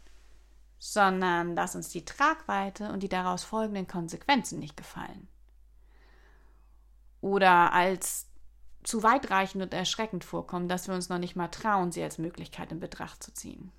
sondern 0.79 1.57
dass 1.57 1.75
uns 1.75 1.89
die 1.89 2.05
Tragweite 2.05 2.89
und 2.93 3.03
die 3.03 3.09
daraus 3.09 3.43
folgenden 3.43 3.85
Konsequenzen 3.85 4.59
nicht 4.59 4.77
gefallen. 4.77 5.27
Oder 7.19 7.73
als 7.73 8.29
zu 8.83 9.03
weitreichend 9.03 9.61
und 9.61 9.73
erschreckend 9.73 10.23
vorkommen, 10.23 10.69
dass 10.69 10.87
wir 10.87 10.95
uns 10.95 11.09
noch 11.09 11.19
nicht 11.19 11.35
mal 11.35 11.49
trauen, 11.49 11.91
sie 11.91 12.01
als 12.01 12.17
Möglichkeit 12.17 12.71
in 12.71 12.79
Betracht 12.79 13.21
zu 13.21 13.33
ziehen. 13.33 13.73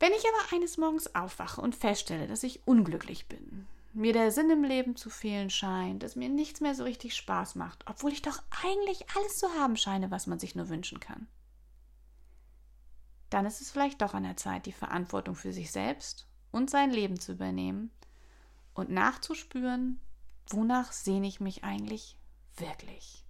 Wenn 0.00 0.12
ich 0.12 0.24
aber 0.26 0.56
eines 0.56 0.76
Morgens 0.76 1.14
aufwache 1.14 1.60
und 1.60 1.74
feststelle, 1.74 2.28
dass 2.28 2.44
ich 2.44 2.66
unglücklich 2.66 3.26
bin, 3.26 3.66
mir 3.92 4.12
der 4.12 4.30
Sinn 4.30 4.50
im 4.50 4.62
Leben 4.62 4.94
zu 4.94 5.10
fehlen 5.10 5.50
scheint, 5.50 6.02
dass 6.02 6.14
mir 6.14 6.28
nichts 6.28 6.60
mehr 6.60 6.74
so 6.74 6.84
richtig 6.84 7.16
Spaß 7.16 7.56
macht, 7.56 7.84
obwohl 7.88 8.12
ich 8.12 8.22
doch 8.22 8.40
eigentlich 8.64 9.06
alles 9.16 9.38
zu 9.38 9.48
haben 9.54 9.76
scheine, 9.76 10.10
was 10.10 10.26
man 10.26 10.38
sich 10.38 10.54
nur 10.54 10.68
wünschen 10.68 11.00
kann, 11.00 11.26
dann 13.30 13.44
ist 13.44 13.60
es 13.60 13.70
vielleicht 13.70 14.00
doch 14.00 14.14
an 14.14 14.22
der 14.22 14.36
Zeit, 14.36 14.66
die 14.66 14.72
Verantwortung 14.72 15.34
für 15.34 15.52
sich 15.52 15.72
selbst 15.72 16.28
und 16.50 16.70
sein 16.70 16.90
Leben 16.90 17.18
zu 17.18 17.32
übernehmen 17.32 17.90
und 18.74 18.90
nachzuspüren, 18.90 20.00
wonach 20.48 20.92
sehne 20.92 21.26
ich 21.26 21.40
mich 21.40 21.64
eigentlich 21.64 22.16
wirklich? 22.56 23.24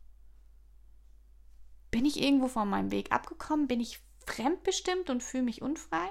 Bin 1.91 2.05
ich 2.05 2.21
irgendwo 2.21 2.49
von 2.49 2.69
meinem 2.69 2.91
Weg 2.91 3.13
abgekommen? 3.13 3.67
Bin 3.67 3.81
ich 3.81 4.01
fremdbestimmt 4.27 5.09
und 5.09 5.23
fühle 5.23 5.45
mich 5.45 5.63
unfrei? 5.63 6.09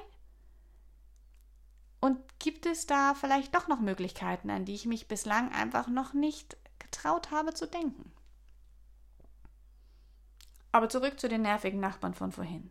Und 1.99 2.17
gibt 2.39 2.65
es 2.65 2.85
da 2.85 3.15
vielleicht 3.15 3.55
doch 3.55 3.67
noch 3.67 3.79
Möglichkeiten, 3.79 4.49
an 4.49 4.65
die 4.65 4.75
ich 4.75 4.85
mich 4.85 5.07
bislang 5.07 5.51
einfach 5.51 5.87
noch 5.87 6.13
nicht 6.13 6.57
getraut 6.79 7.31
habe 7.31 7.53
zu 7.53 7.67
denken? 7.67 8.11
Aber 10.71 10.89
zurück 10.89 11.19
zu 11.19 11.27
den 11.27 11.41
nervigen 11.41 11.79
Nachbarn 11.79 12.13
von 12.13 12.31
vorhin. 12.31 12.69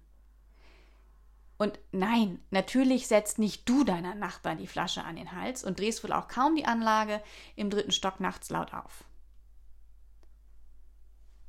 Und 1.59 1.79
nein, 1.91 2.45
natürlich 2.51 3.07
setzt 3.07 3.39
nicht 3.39 3.69
du 3.69 3.83
deiner 3.83 4.15
Nachbarn 4.15 4.59
die 4.59 4.67
Flasche 4.67 5.03
an 5.05 5.17
den 5.17 5.33
Hals 5.33 5.65
und 5.65 5.81
drehst 5.81 6.05
wohl 6.05 6.13
auch 6.13 6.29
kaum 6.29 6.55
die 6.55 6.67
Anlage 6.67 7.23
im 7.57 7.71
dritten 7.71 7.93
Stock 7.93 8.21
nachts 8.21 8.51
laut 8.51 8.75
auf. 8.75 9.05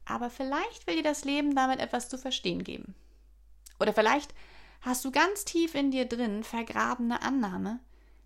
Aber 0.06 0.30
vielleicht 0.30 0.88
will 0.88 0.96
dir 0.96 1.04
das 1.04 1.26
Leben 1.26 1.54
damit 1.56 1.80
etwas 1.80 2.08
zu 2.08 2.18
verstehen 2.18 2.64
geben. 2.64 2.96
Oder 3.80 3.94
vielleicht 3.94 4.34
hast 4.82 5.06
du 5.06 5.12
ganz 5.12 5.46
tief 5.46 5.76
in 5.76 5.92
dir 5.92 6.06
drin 6.06 6.44
vergrabene 6.44 7.22
Annahme, 7.22 7.80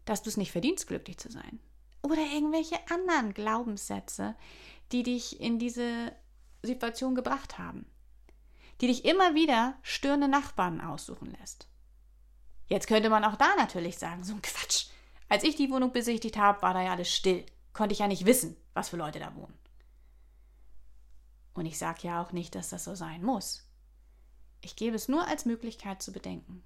dass 0.05 0.23
du 0.23 0.29
es 0.29 0.37
nicht 0.37 0.51
verdienst, 0.51 0.87
glücklich 0.87 1.17
zu 1.17 1.31
sein. 1.31 1.59
Oder 2.01 2.21
irgendwelche 2.33 2.77
anderen 2.89 3.33
Glaubenssätze, 3.33 4.35
die 4.91 5.03
dich 5.03 5.39
in 5.39 5.59
diese 5.59 6.11
Situation 6.63 7.15
gebracht 7.15 7.57
haben. 7.57 7.85
Die 8.81 8.87
dich 8.87 9.05
immer 9.05 9.35
wieder 9.35 9.75
störende 9.83 10.27
Nachbarn 10.27 10.81
aussuchen 10.81 11.35
lässt. 11.39 11.67
Jetzt 12.67 12.87
könnte 12.87 13.09
man 13.09 13.23
auch 13.23 13.35
da 13.35 13.55
natürlich 13.57 13.97
sagen, 13.97 14.23
so 14.23 14.33
ein 14.33 14.41
Quatsch. 14.41 14.87
Als 15.29 15.43
ich 15.43 15.55
die 15.55 15.69
Wohnung 15.69 15.91
besichtigt 15.91 16.37
habe, 16.37 16.61
war 16.61 16.73
da 16.73 16.81
ja 16.81 16.91
alles 16.91 17.13
still. 17.13 17.45
Konnte 17.73 17.93
ich 17.93 17.99
ja 17.99 18.07
nicht 18.07 18.25
wissen, 18.25 18.57
was 18.73 18.89
für 18.89 18.97
Leute 18.97 19.19
da 19.19 19.35
wohnen. 19.35 19.57
Und 21.53 21.65
ich 21.65 21.77
sage 21.77 21.99
ja 22.03 22.21
auch 22.21 22.31
nicht, 22.31 22.55
dass 22.55 22.69
das 22.69 22.83
so 22.83 22.95
sein 22.95 23.23
muss. 23.23 23.67
Ich 24.61 24.75
gebe 24.75 24.95
es 24.95 25.07
nur 25.07 25.27
als 25.27 25.45
Möglichkeit 25.45 26.01
zu 26.01 26.11
bedenken. 26.11 26.63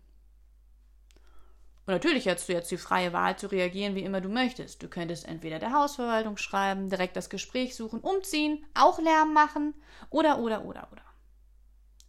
Und 1.85 1.93
natürlich 1.93 2.25
hättest 2.25 2.49
du 2.49 2.53
jetzt 2.53 2.71
die 2.71 2.77
freie 2.77 3.13
Wahl 3.13 3.37
zu 3.37 3.47
reagieren, 3.47 3.93
wie 3.93 4.03
immer 4.03 4.19
du 4.19 4.29
möchtest. 4.29 4.81
Du 4.81 4.87
könntest 4.87 5.27
entweder 5.27 5.59
der 5.59 5.71
Hausverwaltung 5.71 6.35
schreiben, 6.37 6.89
direkt 6.89 7.15
das 7.15 7.29
Gespräch 7.29 7.75
suchen, 7.75 7.99
umziehen, 7.99 8.65
auch 8.73 8.99
Lärm 8.99 9.33
machen 9.33 9.75
oder, 10.09 10.39
oder, 10.39 10.65
oder, 10.65 10.91
oder. 10.91 11.03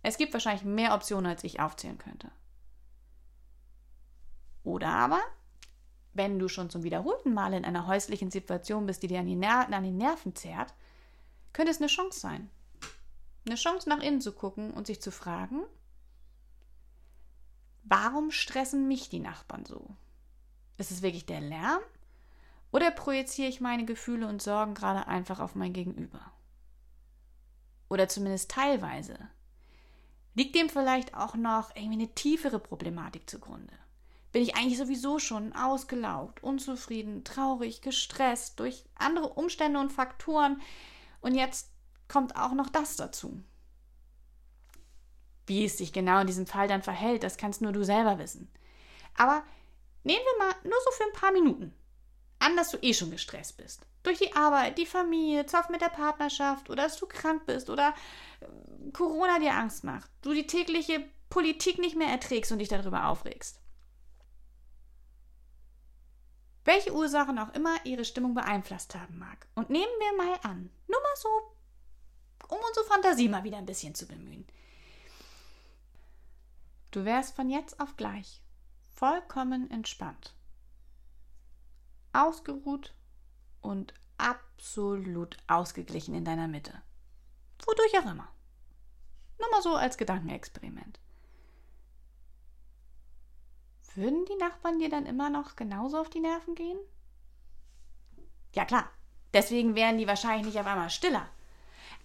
Es 0.02 0.16
gibt 0.16 0.32
wahrscheinlich 0.32 0.64
mehr 0.64 0.94
Optionen, 0.94 1.26
als 1.26 1.44
ich 1.44 1.60
aufzählen 1.60 1.98
könnte. 1.98 2.30
Oder 4.64 4.88
aber, 4.88 5.20
wenn 6.14 6.38
du 6.38 6.48
schon 6.48 6.70
zum 6.70 6.82
wiederholten 6.82 7.34
Mal 7.34 7.52
in 7.52 7.64
einer 7.64 7.86
häuslichen 7.86 8.30
Situation 8.30 8.86
bist, 8.86 9.02
die 9.02 9.08
dir 9.08 9.20
an 9.20 9.26
die, 9.26 9.36
Ner 9.36 9.68
an 9.70 9.84
die 9.84 9.90
Nerven 9.90 10.34
zerrt, 10.34 10.72
könnte 11.52 11.70
es 11.70 11.78
eine 11.78 11.88
Chance 11.88 12.18
sein, 12.18 12.50
eine 13.46 13.56
Chance 13.56 13.88
nach 13.88 14.00
innen 14.00 14.20
zu 14.20 14.32
gucken 14.32 14.72
und 14.72 14.86
sich 14.86 15.00
zu 15.00 15.10
fragen, 15.10 15.62
warum 17.84 18.30
stressen 18.30 18.88
mich 18.88 19.08
die 19.08 19.20
Nachbarn 19.20 19.64
so? 19.64 19.96
Ist 20.78 20.90
es 20.90 21.02
wirklich 21.02 21.26
der 21.26 21.40
Lärm? 21.40 21.82
Oder 22.72 22.90
projiziere 22.90 23.48
ich 23.48 23.60
meine 23.60 23.84
Gefühle 23.84 24.26
und 24.26 24.42
Sorgen 24.42 24.74
gerade 24.74 25.06
einfach 25.06 25.40
auf 25.40 25.54
mein 25.54 25.72
Gegenüber? 25.72 26.32
Oder 27.88 28.08
zumindest 28.08 28.50
teilweise. 28.50 29.16
Liegt 30.34 30.54
dem 30.54 30.68
vielleicht 30.68 31.14
auch 31.14 31.34
noch 31.34 31.74
irgendwie 31.74 32.02
eine 32.02 32.14
tiefere 32.14 32.58
Problematik 32.58 33.30
zugrunde? 33.30 33.72
Bin 34.32 34.42
ich 34.42 34.56
eigentlich 34.56 34.76
sowieso 34.76 35.18
schon 35.18 35.54
ausgelaugt, 35.54 36.42
unzufrieden, 36.42 37.24
traurig, 37.24 37.80
gestresst 37.80 38.60
durch 38.60 38.84
andere 38.96 39.30
Umstände 39.30 39.80
und 39.80 39.92
Faktoren 39.92 40.60
und 41.22 41.34
jetzt 41.34 41.70
kommt 42.08 42.36
auch 42.36 42.52
noch 42.52 42.68
das 42.68 42.96
dazu. 42.96 43.42
Wie 45.46 45.64
es 45.64 45.78
sich 45.78 45.92
genau 45.92 46.20
in 46.20 46.26
diesem 46.26 46.46
Fall 46.46 46.68
dann 46.68 46.82
verhält, 46.82 47.22
das 47.22 47.36
kannst 47.36 47.62
nur 47.62 47.72
du 47.72 47.84
selber 47.84 48.18
wissen. 48.18 48.50
Aber 49.16 49.42
nehmen 50.02 50.24
wir 50.24 50.46
mal 50.46 50.54
nur 50.64 50.78
so 50.84 50.90
für 50.92 51.04
ein 51.04 51.20
paar 51.20 51.32
Minuten 51.32 51.72
an, 52.38 52.56
dass 52.56 52.70
du 52.70 52.78
eh 52.82 52.94
schon 52.94 53.10
gestresst 53.10 53.56
bist. 53.56 53.86
Durch 54.02 54.18
die 54.18 54.34
Arbeit, 54.34 54.78
die 54.78 54.86
Familie, 54.86 55.46
Zoff 55.46 55.68
mit 55.68 55.80
der 55.80 55.88
Partnerschaft 55.88 56.70
oder 56.70 56.84
dass 56.84 56.98
du 56.98 57.06
krank 57.06 57.46
bist 57.46 57.70
oder 57.70 57.94
äh, 58.40 58.90
Corona 58.92 59.38
dir 59.38 59.54
Angst 59.54 59.84
macht. 59.84 60.10
Du 60.22 60.32
die 60.32 60.46
tägliche 60.46 61.04
Politik 61.28 61.78
nicht 61.78 61.96
mehr 61.96 62.08
erträgst 62.08 62.52
und 62.52 62.58
dich 62.58 62.68
darüber 62.68 63.06
aufregst. 63.08 63.60
Welche 66.64 66.92
Ursachen 66.92 67.38
auch 67.38 67.54
immer 67.54 67.74
ihre 67.84 68.04
Stimmung 68.04 68.34
beeinflusst 68.34 68.94
haben 68.94 69.18
mag. 69.18 69.46
Und 69.54 69.70
nehmen 69.70 69.84
wir 69.84 70.16
mal 70.16 70.38
an, 70.42 70.70
nur 70.88 71.00
mal 71.00 71.16
so 71.16 71.28
um 72.48 72.58
unsere 72.66 72.86
Fantasie 72.86 73.28
mal 73.28 73.44
wieder 73.44 73.58
ein 73.58 73.66
bisschen 73.66 73.94
zu 73.94 74.06
bemühen. 74.06 74.46
Du 76.90 77.04
wärst 77.04 77.36
von 77.36 77.50
jetzt 77.50 77.78
auf 77.80 77.96
gleich 77.96 78.40
vollkommen 78.94 79.70
entspannt, 79.70 80.34
ausgeruht 82.12 82.94
und 83.60 83.92
absolut 84.16 85.36
ausgeglichen 85.46 86.14
in 86.14 86.24
deiner 86.24 86.48
Mitte. 86.48 86.82
Wodurch 87.66 87.98
auch 87.98 88.10
immer. 88.10 88.28
Nur 89.38 89.50
mal 89.50 89.62
so 89.62 89.74
als 89.74 89.98
Gedankenexperiment. 89.98 90.98
Würden 93.94 94.24
die 94.26 94.36
Nachbarn 94.36 94.78
dir 94.78 94.90
dann 94.90 95.06
immer 95.06 95.30
noch 95.30 95.56
genauso 95.56 95.98
auf 95.98 96.10
die 96.10 96.20
Nerven 96.20 96.54
gehen? 96.54 96.78
Ja 98.54 98.64
klar, 98.64 98.90
deswegen 99.32 99.74
wären 99.74 99.98
die 99.98 100.06
wahrscheinlich 100.06 100.46
nicht 100.46 100.60
auf 100.60 100.66
einmal 100.66 100.90
stiller. 100.90 101.28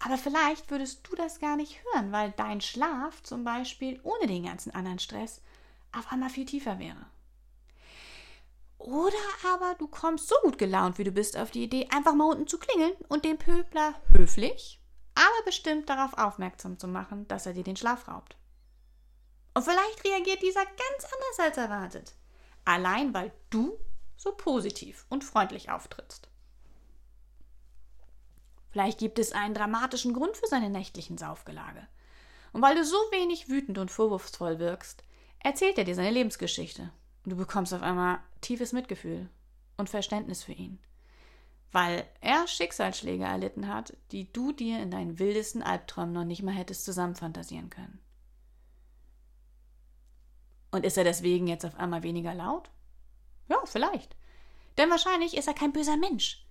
Aber 0.03 0.17
vielleicht 0.17 0.71
würdest 0.71 1.07
du 1.07 1.15
das 1.15 1.39
gar 1.39 1.55
nicht 1.55 1.79
hören, 1.83 2.11
weil 2.11 2.31
dein 2.31 2.59
Schlaf 2.59 3.21
zum 3.21 3.43
Beispiel 3.43 3.99
ohne 4.03 4.25
den 4.27 4.45
ganzen 4.45 4.73
anderen 4.73 4.99
Stress 4.99 5.41
auf 5.91 6.11
einmal 6.11 6.29
viel 6.29 6.45
tiefer 6.45 6.79
wäre. 6.79 7.05
Oder 8.79 9.13
aber 9.53 9.75
du 9.75 9.87
kommst 9.87 10.27
so 10.27 10.35
gut 10.41 10.57
gelaunt, 10.57 10.97
wie 10.97 11.03
du 11.03 11.11
bist, 11.11 11.37
auf 11.37 11.51
die 11.51 11.63
Idee, 11.63 11.87
einfach 11.93 12.15
mal 12.15 12.31
unten 12.31 12.47
zu 12.47 12.57
klingeln 12.57 12.93
und 13.09 13.25
den 13.25 13.37
Pöbler 13.37 13.93
höflich, 14.11 14.81
aber 15.13 15.45
bestimmt 15.45 15.87
darauf 15.87 16.17
aufmerksam 16.17 16.79
zu 16.79 16.87
machen, 16.87 17.27
dass 17.27 17.45
er 17.45 17.53
dir 17.53 17.63
den 17.63 17.75
Schlaf 17.75 18.07
raubt. 18.07 18.35
Und 19.53 19.63
vielleicht 19.63 20.03
reagiert 20.03 20.41
dieser 20.41 20.65
ganz 20.65 21.03
anders 21.03 21.39
als 21.39 21.57
erwartet. 21.57 22.15
Allein 22.65 23.13
weil 23.13 23.31
du 23.51 23.77
so 24.15 24.31
positiv 24.31 25.05
und 25.09 25.23
freundlich 25.23 25.69
auftrittst. 25.69 26.30
Vielleicht 28.71 28.99
gibt 28.99 29.19
es 29.19 29.33
einen 29.33 29.53
dramatischen 29.53 30.13
Grund 30.13 30.37
für 30.37 30.47
seine 30.47 30.69
nächtlichen 30.69 31.17
Saufgelage. 31.17 31.87
Und 32.53 32.61
weil 32.61 32.75
du 32.75 32.85
so 32.85 32.97
wenig 33.11 33.49
wütend 33.49 33.77
und 33.77 33.91
vorwurfsvoll 33.91 34.59
wirkst, 34.59 35.03
erzählt 35.39 35.77
er 35.77 35.83
dir 35.83 35.95
seine 35.95 36.11
Lebensgeschichte. 36.11 36.91
Und 37.23 37.31
du 37.31 37.35
bekommst 37.35 37.73
auf 37.73 37.81
einmal 37.81 38.19
tiefes 38.39 38.71
Mitgefühl 38.71 39.29
und 39.77 39.89
Verständnis 39.89 40.43
für 40.43 40.53
ihn. 40.53 40.79
Weil 41.71 42.05
er 42.21 42.47
Schicksalsschläge 42.47 43.23
erlitten 43.23 43.67
hat, 43.67 43.95
die 44.11 44.31
du 44.31 44.51
dir 44.51 44.79
in 44.79 44.91
deinen 44.91 45.19
wildesten 45.19 45.63
Albträumen 45.63 46.13
noch 46.13 46.25
nicht 46.25 46.43
mal 46.43 46.53
hättest 46.53 46.85
zusammenfantasieren 46.85 47.69
können. 47.69 47.99
Und 50.71 50.85
ist 50.85 50.97
er 50.97 51.03
deswegen 51.03 51.47
jetzt 51.47 51.65
auf 51.65 51.75
einmal 51.75 52.03
weniger 52.03 52.33
laut? 52.33 52.69
Ja, 53.49 53.57
vielleicht. 53.65 54.15
Denn 54.77 54.89
wahrscheinlich 54.89 55.35
ist 55.35 55.47
er 55.47 55.53
kein 55.53 55.73
böser 55.73 55.97
Mensch 55.97 56.45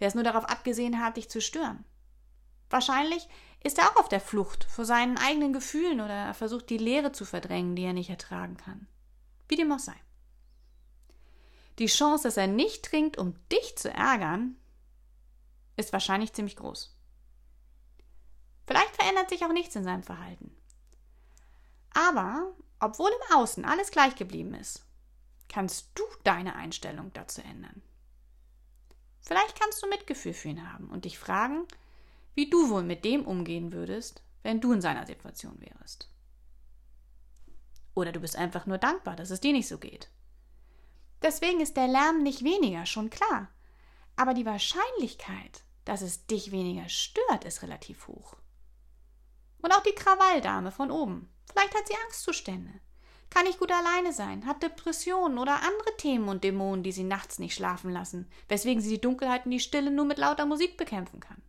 der 0.00 0.08
es 0.08 0.14
nur 0.14 0.24
darauf 0.24 0.44
abgesehen 0.44 1.02
hat, 1.02 1.16
dich 1.16 1.30
zu 1.30 1.40
stören. 1.40 1.84
Wahrscheinlich 2.70 3.28
ist 3.62 3.78
er 3.78 3.90
auch 3.90 3.96
auf 3.96 4.08
der 4.08 4.20
Flucht 4.20 4.64
vor 4.64 4.84
seinen 4.84 5.18
eigenen 5.18 5.52
Gefühlen 5.52 6.00
oder 6.00 6.14
er 6.14 6.34
versucht 6.34 6.70
die 6.70 6.78
Leere 6.78 7.12
zu 7.12 7.24
verdrängen, 7.24 7.76
die 7.76 7.84
er 7.84 7.92
nicht 7.92 8.10
ertragen 8.10 8.56
kann. 8.56 8.86
Wie 9.48 9.56
dem 9.56 9.72
auch 9.72 9.78
sei. 9.78 9.94
Die 11.78 11.86
Chance, 11.86 12.24
dass 12.24 12.36
er 12.36 12.46
nicht 12.46 12.84
trinkt, 12.84 13.18
um 13.18 13.34
dich 13.50 13.76
zu 13.76 13.90
ärgern, 13.90 14.56
ist 15.76 15.92
wahrscheinlich 15.92 16.32
ziemlich 16.32 16.56
groß. 16.56 16.96
Vielleicht 18.66 18.96
verändert 18.96 19.28
sich 19.28 19.44
auch 19.44 19.52
nichts 19.52 19.76
in 19.76 19.84
seinem 19.84 20.02
Verhalten. 20.02 20.56
Aber, 21.92 22.54
obwohl 22.80 23.10
im 23.10 23.36
Außen 23.36 23.64
alles 23.64 23.90
gleich 23.90 24.16
geblieben 24.16 24.54
ist, 24.54 24.84
kannst 25.48 25.90
du 25.94 26.02
deine 26.24 26.56
Einstellung 26.56 27.12
dazu 27.12 27.42
ändern. 27.42 27.82
Vielleicht 29.26 29.58
kannst 29.60 29.82
du 29.82 29.88
Mitgefühl 29.88 30.34
für 30.34 30.48
ihn 30.50 30.72
haben 30.72 30.88
und 30.88 31.04
dich 31.04 31.18
fragen, 31.18 31.66
wie 32.36 32.48
du 32.48 32.70
wohl 32.70 32.84
mit 32.84 33.04
dem 33.04 33.26
umgehen 33.26 33.72
würdest, 33.72 34.22
wenn 34.44 34.60
du 34.60 34.72
in 34.72 34.80
seiner 34.80 35.04
Situation 35.04 35.60
wärst. 35.60 36.08
Oder 37.94 38.12
du 38.12 38.20
bist 38.20 38.36
einfach 38.36 38.66
nur 38.66 38.78
dankbar, 38.78 39.16
dass 39.16 39.30
es 39.30 39.40
dir 39.40 39.52
nicht 39.52 39.66
so 39.66 39.78
geht. 39.78 40.08
Deswegen 41.22 41.60
ist 41.60 41.76
der 41.76 41.88
Lärm 41.88 42.22
nicht 42.22 42.44
weniger, 42.44 42.86
schon 42.86 43.10
klar. 43.10 43.48
Aber 44.14 44.32
die 44.32 44.46
Wahrscheinlichkeit, 44.46 45.64
dass 45.84 46.02
es 46.02 46.26
dich 46.26 46.52
weniger 46.52 46.88
stört, 46.88 47.44
ist 47.44 47.62
relativ 47.62 48.06
hoch. 48.06 48.36
Und 49.60 49.72
auch 49.72 49.82
die 49.82 49.94
Krawalldame 49.94 50.70
von 50.70 50.92
oben. 50.92 51.28
Vielleicht 51.50 51.74
hat 51.74 51.88
sie 51.88 51.96
Angstzustände. 52.04 52.80
Kann 53.30 53.44
nicht 53.44 53.58
gut 53.58 53.72
alleine 53.72 54.12
sein, 54.12 54.46
hat 54.46 54.62
Depressionen 54.62 55.38
oder 55.38 55.56
andere 55.56 55.96
Themen 55.98 56.28
und 56.28 56.44
Dämonen, 56.44 56.82
die 56.82 56.92
sie 56.92 57.04
nachts 57.04 57.38
nicht 57.38 57.54
schlafen 57.54 57.90
lassen, 57.90 58.30
weswegen 58.48 58.80
sie 58.80 58.90
die 58.90 59.00
Dunkelheit 59.00 59.44
und 59.44 59.50
die 59.50 59.60
Stille 59.60 59.90
nur 59.90 60.04
mit 60.04 60.18
lauter 60.18 60.46
Musik 60.46 60.76
bekämpfen 60.76 61.20
kann. 61.20 61.42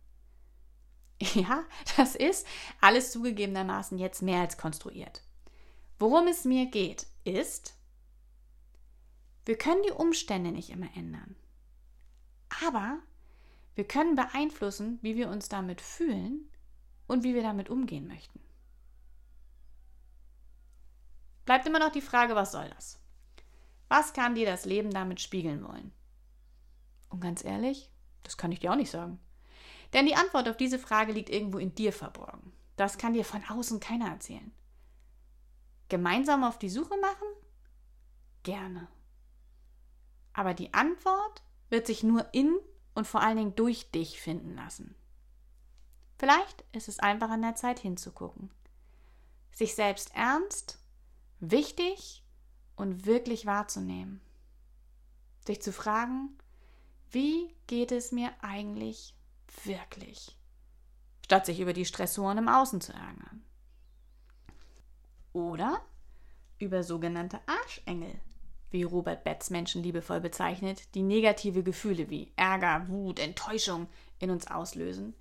Ja, 1.34 1.64
das 1.96 2.14
ist 2.14 2.46
alles 2.80 3.10
zugegebenermaßen 3.10 3.98
jetzt 3.98 4.22
mehr 4.22 4.40
als 4.40 4.56
konstruiert. 4.56 5.22
Worum 5.98 6.28
es 6.28 6.44
mir 6.44 6.66
geht, 6.66 7.06
ist, 7.24 7.74
wir 9.44 9.58
können 9.58 9.82
die 9.82 9.92
Umstände 9.92 10.52
nicht 10.52 10.70
immer 10.70 10.88
ändern. 10.94 11.34
Aber 12.64 12.98
wir 13.74 13.84
können 13.84 14.14
beeinflussen, 14.14 14.98
wie 15.02 15.16
wir 15.16 15.28
uns 15.28 15.48
damit 15.48 15.80
fühlen 15.80 16.50
und 17.06 17.24
wie 17.24 17.34
wir 17.34 17.42
damit 17.42 17.68
umgehen 17.68 18.06
möchten. 18.06 18.40
Bleibt 21.48 21.66
immer 21.66 21.78
noch 21.78 21.92
die 21.92 22.02
Frage, 22.02 22.34
was 22.34 22.52
soll 22.52 22.68
das? 22.68 23.00
Was 23.88 24.12
kann 24.12 24.34
dir 24.34 24.44
das 24.44 24.66
Leben 24.66 24.90
damit 24.90 25.18
spiegeln 25.18 25.66
wollen? 25.66 25.92
Und 27.08 27.22
ganz 27.22 27.42
ehrlich, 27.42 27.90
das 28.22 28.36
kann 28.36 28.52
ich 28.52 28.60
dir 28.60 28.70
auch 28.70 28.76
nicht 28.76 28.90
sagen. 28.90 29.18
Denn 29.94 30.04
die 30.04 30.14
Antwort 30.14 30.46
auf 30.46 30.58
diese 30.58 30.78
Frage 30.78 31.12
liegt 31.12 31.30
irgendwo 31.30 31.56
in 31.56 31.74
dir 31.74 31.94
verborgen. 31.94 32.52
Das 32.76 32.98
kann 32.98 33.14
dir 33.14 33.24
von 33.24 33.42
außen 33.48 33.80
keiner 33.80 34.10
erzählen. 34.10 34.52
Gemeinsam 35.88 36.44
auf 36.44 36.58
die 36.58 36.68
Suche 36.68 36.98
machen? 36.98 37.28
Gerne. 38.42 38.86
Aber 40.34 40.52
die 40.52 40.74
Antwort 40.74 41.42
wird 41.70 41.86
sich 41.86 42.02
nur 42.02 42.28
in 42.34 42.58
und 42.94 43.06
vor 43.06 43.22
allen 43.22 43.38
Dingen 43.38 43.56
durch 43.56 43.90
dich 43.90 44.20
finden 44.20 44.54
lassen. 44.54 44.94
Vielleicht 46.18 46.62
ist 46.72 46.88
es 46.88 46.98
einfach 46.98 47.30
an 47.30 47.40
der 47.40 47.54
Zeit 47.54 47.78
hinzugucken. 47.78 48.50
Sich 49.50 49.74
selbst 49.74 50.14
ernst, 50.14 50.78
wichtig 51.40 52.24
und 52.76 53.06
wirklich 53.06 53.46
wahrzunehmen. 53.46 54.20
Sich 55.46 55.62
zu 55.62 55.72
fragen, 55.72 56.36
wie 57.10 57.54
geht 57.66 57.92
es 57.92 58.12
mir 58.12 58.32
eigentlich 58.40 59.14
wirklich, 59.64 60.36
statt 61.24 61.46
sich 61.46 61.60
über 61.60 61.72
die 61.72 61.84
Stressoren 61.84 62.38
im 62.38 62.48
Außen 62.48 62.80
zu 62.80 62.92
ärgern. 62.92 63.42
Oder 65.32 65.80
über 66.58 66.82
sogenannte 66.82 67.40
Arschengel, 67.46 68.20
wie 68.70 68.82
Robert 68.82 69.24
Betz 69.24 69.50
Menschen 69.50 69.82
liebevoll 69.82 70.20
bezeichnet, 70.20 70.94
die 70.94 71.02
negative 71.02 71.62
Gefühle 71.62 72.10
wie 72.10 72.32
Ärger, 72.36 72.88
Wut, 72.88 73.18
Enttäuschung 73.18 73.88
in 74.18 74.30
uns 74.30 74.46
auslösen, 74.48 75.14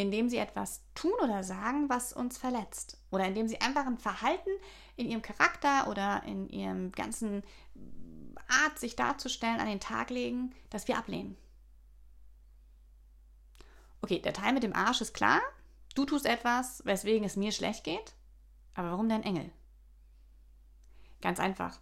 indem 0.00 0.28
sie 0.28 0.36
etwas 0.36 0.84
tun 0.94 1.14
oder 1.22 1.42
sagen, 1.42 1.88
was 1.88 2.12
uns 2.12 2.38
verletzt. 2.38 2.98
Oder 3.10 3.26
indem 3.26 3.48
sie 3.48 3.60
einfach 3.60 3.84
ein 3.84 3.98
Verhalten 3.98 4.50
in 4.96 5.08
ihrem 5.08 5.22
Charakter 5.22 5.88
oder 5.88 6.22
in 6.24 6.48
ihrem 6.48 6.92
ganzen 6.92 7.42
Art, 8.46 8.78
sich 8.78 8.94
darzustellen, 8.96 9.60
an 9.60 9.66
den 9.66 9.80
Tag 9.80 10.10
legen, 10.10 10.54
das 10.70 10.86
wir 10.86 10.96
ablehnen. 10.96 11.36
Okay, 14.00 14.20
der 14.20 14.32
Teil 14.32 14.52
mit 14.52 14.62
dem 14.62 14.74
Arsch 14.74 15.00
ist 15.00 15.14
klar. 15.14 15.40
Du 15.96 16.04
tust 16.04 16.26
etwas, 16.26 16.84
weswegen 16.86 17.24
es 17.24 17.36
mir 17.36 17.50
schlecht 17.50 17.82
geht. 17.82 18.14
Aber 18.74 18.92
warum 18.92 19.08
dein 19.08 19.24
Engel? 19.24 19.50
Ganz 21.20 21.40
einfach. 21.40 21.80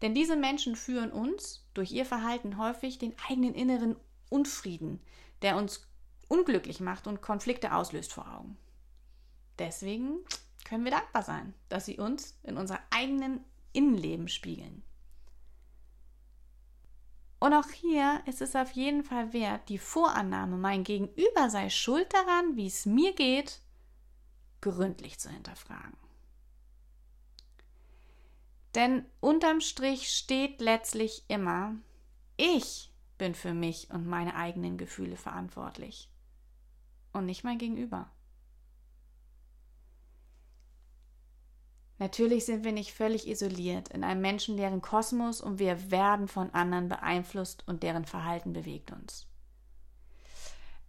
Denn 0.00 0.14
diese 0.14 0.36
Menschen 0.36 0.74
führen 0.74 1.12
uns 1.12 1.66
durch 1.74 1.92
ihr 1.92 2.06
Verhalten 2.06 2.56
häufig 2.56 2.98
den 2.98 3.14
eigenen 3.28 3.54
inneren 3.54 3.96
Unfrieden, 4.30 5.02
der 5.42 5.56
uns 5.56 5.86
unglücklich 6.28 6.80
macht 6.80 7.06
und 7.06 7.22
Konflikte 7.22 7.74
auslöst 7.74 8.12
vor 8.12 8.30
Augen. 8.32 8.56
Deswegen 9.58 10.18
können 10.64 10.84
wir 10.84 10.92
dankbar 10.92 11.22
sein, 11.22 11.54
dass 11.68 11.86
sie 11.86 11.98
uns 11.98 12.38
in 12.42 12.56
unser 12.56 12.78
eigenen 12.90 13.44
Innenleben 13.72 14.28
spiegeln. 14.28 14.82
Und 17.40 17.54
auch 17.54 17.68
hier 17.70 18.20
ist 18.26 18.42
es 18.42 18.56
auf 18.56 18.72
jeden 18.72 19.04
Fall 19.04 19.32
wert, 19.32 19.68
die 19.68 19.78
Vorannahme, 19.78 20.56
mein 20.56 20.84
Gegenüber 20.84 21.50
sei 21.50 21.70
schuld 21.70 22.12
daran, 22.12 22.56
wie 22.56 22.66
es 22.66 22.84
mir 22.84 23.14
geht, 23.14 23.60
gründlich 24.60 25.18
zu 25.20 25.30
hinterfragen. 25.30 25.96
Denn 28.74 29.06
unterm 29.20 29.60
Strich 29.60 30.08
steht 30.08 30.60
letztlich 30.60 31.24
immer, 31.28 31.76
ich 32.36 32.92
bin 33.18 33.34
für 33.34 33.54
mich 33.54 33.90
und 33.90 34.06
meine 34.06 34.34
eigenen 34.34 34.76
Gefühle 34.76 35.16
verantwortlich 35.16 36.10
und 37.18 37.26
nicht 37.26 37.44
mein 37.44 37.58
Gegenüber. 37.58 38.10
Natürlich 41.98 42.46
sind 42.46 42.64
wir 42.64 42.72
nicht 42.72 42.92
völlig 42.92 43.26
isoliert 43.26 43.88
in 43.88 44.04
einem 44.04 44.20
menschenleeren 44.20 44.80
Kosmos 44.80 45.40
und 45.40 45.58
wir 45.58 45.90
werden 45.90 46.28
von 46.28 46.50
anderen 46.54 46.88
beeinflusst 46.88 47.66
und 47.66 47.82
deren 47.82 48.04
Verhalten 48.04 48.52
bewegt 48.52 48.92
uns. 48.92 49.26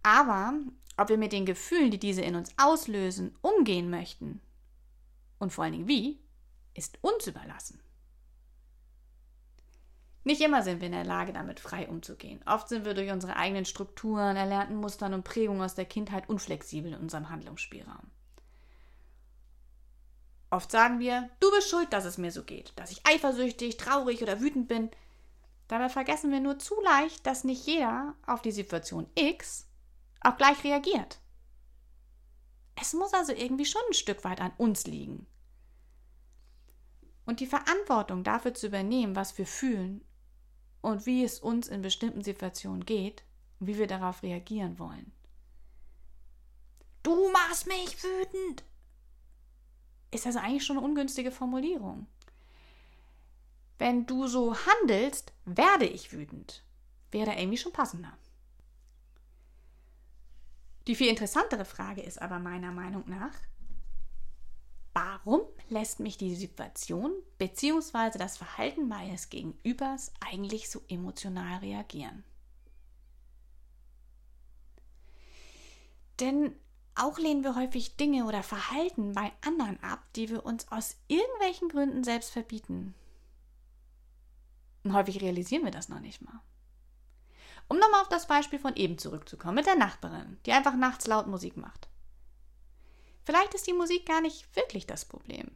Aber 0.02 0.54
ob 0.96 1.08
wir 1.08 1.18
mit 1.18 1.32
den 1.32 1.46
Gefühlen, 1.46 1.90
die 1.90 1.98
diese 1.98 2.22
in 2.22 2.36
uns 2.36 2.54
auslösen, 2.56 3.36
umgehen 3.42 3.90
möchten 3.90 4.40
und 5.38 5.52
vor 5.52 5.64
allen 5.64 5.72
Dingen 5.72 5.88
wie, 5.88 6.20
ist 6.74 6.98
uns 7.02 7.26
überlassen. 7.26 7.80
Nicht 10.22 10.42
immer 10.42 10.62
sind 10.62 10.80
wir 10.80 10.86
in 10.86 10.92
der 10.92 11.04
Lage, 11.04 11.32
damit 11.32 11.60
frei 11.60 11.88
umzugehen. 11.88 12.42
Oft 12.46 12.68
sind 12.68 12.84
wir 12.84 12.92
durch 12.92 13.10
unsere 13.10 13.36
eigenen 13.36 13.64
Strukturen, 13.64 14.36
erlernten 14.36 14.76
Mustern 14.76 15.14
und 15.14 15.24
Prägungen 15.24 15.62
aus 15.62 15.74
der 15.74 15.86
Kindheit 15.86 16.28
unflexibel 16.28 16.92
in 16.92 17.00
unserem 17.00 17.30
Handlungsspielraum. 17.30 18.10
Oft 20.50 20.70
sagen 20.70 20.98
wir, 20.98 21.30
du 21.38 21.50
bist 21.52 21.70
schuld, 21.70 21.92
dass 21.92 22.04
es 22.04 22.18
mir 22.18 22.32
so 22.32 22.42
geht, 22.42 22.72
dass 22.76 22.90
ich 22.90 23.06
eifersüchtig, 23.06 23.76
traurig 23.76 24.20
oder 24.20 24.40
wütend 24.40 24.68
bin. 24.68 24.90
Dabei 25.68 25.88
vergessen 25.88 26.32
wir 26.32 26.40
nur 26.40 26.58
zu 26.58 26.74
leicht, 26.82 27.24
dass 27.26 27.44
nicht 27.44 27.66
jeder 27.66 28.14
auf 28.26 28.42
die 28.42 28.50
Situation 28.50 29.08
X 29.14 29.68
auch 30.20 30.36
gleich 30.36 30.64
reagiert. 30.64 31.20
Es 32.78 32.92
muss 32.92 33.14
also 33.14 33.32
irgendwie 33.32 33.64
schon 33.64 33.82
ein 33.88 33.94
Stück 33.94 34.24
weit 34.24 34.40
an 34.40 34.52
uns 34.58 34.86
liegen. 34.86 35.26
Und 37.24 37.40
die 37.40 37.46
Verantwortung 37.46 38.24
dafür 38.24 38.52
zu 38.52 38.66
übernehmen, 38.66 39.14
was 39.14 39.38
wir 39.38 39.46
fühlen 39.46 40.04
und 40.80 41.06
wie 41.06 41.24
es 41.24 41.40
uns 41.40 41.68
in 41.68 41.82
bestimmten 41.82 42.22
Situationen 42.22 42.84
geht 42.84 43.22
und 43.58 43.66
wie 43.66 43.78
wir 43.78 43.86
darauf 43.86 44.22
reagieren 44.22 44.78
wollen. 44.78 45.12
Du 47.02 47.30
machst 47.32 47.66
mich 47.66 48.02
wütend 48.02 48.64
ist 50.10 50.26
das 50.26 50.36
eigentlich 50.36 50.64
schon 50.64 50.76
eine 50.76 50.86
ungünstige 50.86 51.30
Formulierung. 51.30 52.06
Wenn 53.78 54.06
du 54.06 54.26
so 54.26 54.54
handelst, 54.54 55.32
werde 55.44 55.86
ich 55.86 56.12
wütend. 56.12 56.64
Wäre 57.10 57.32
irgendwie 57.32 57.58
schon 57.58 57.72
passender. 57.72 58.12
Die 60.86 60.94
viel 60.94 61.08
interessantere 61.08 61.64
Frage 61.64 62.02
ist 62.02 62.20
aber 62.20 62.38
meiner 62.38 62.72
Meinung 62.72 63.04
nach, 63.08 63.34
warum 64.92 65.39
lässt 65.70 66.00
mich 66.00 66.16
die 66.16 66.34
Situation 66.34 67.12
bzw. 67.38 68.18
das 68.18 68.36
Verhalten 68.36 68.88
meines 68.88 69.30
Gegenübers 69.30 70.12
eigentlich 70.20 70.70
so 70.70 70.82
emotional 70.88 71.58
reagieren? 71.58 72.24
Denn 76.20 76.54
auch 76.94 77.18
lehnen 77.18 77.44
wir 77.44 77.56
häufig 77.56 77.96
Dinge 77.96 78.26
oder 78.26 78.42
Verhalten 78.42 79.14
bei 79.14 79.32
anderen 79.44 79.82
ab, 79.82 80.04
die 80.16 80.28
wir 80.28 80.44
uns 80.44 80.70
aus 80.70 80.96
irgendwelchen 81.08 81.68
Gründen 81.68 82.04
selbst 82.04 82.30
verbieten. 82.30 82.94
Und 84.84 84.92
häufig 84.92 85.20
realisieren 85.20 85.64
wir 85.64 85.70
das 85.70 85.88
noch 85.88 86.00
nicht 86.00 86.22
mal. 86.22 86.40
Um 87.68 87.78
nochmal 87.78 88.02
auf 88.02 88.08
das 88.08 88.26
Beispiel 88.26 88.58
von 88.58 88.76
eben 88.76 88.98
zurückzukommen, 88.98 89.54
mit 89.54 89.66
der 89.66 89.76
Nachbarin, 89.76 90.38
die 90.44 90.52
einfach 90.52 90.74
nachts 90.74 91.06
laut 91.06 91.26
Musik 91.26 91.56
macht. 91.56 91.89
Vielleicht 93.30 93.54
ist 93.54 93.68
die 93.68 93.74
Musik 93.74 94.06
gar 94.06 94.20
nicht 94.20 94.56
wirklich 94.56 94.88
das 94.88 95.04
Problem. 95.04 95.52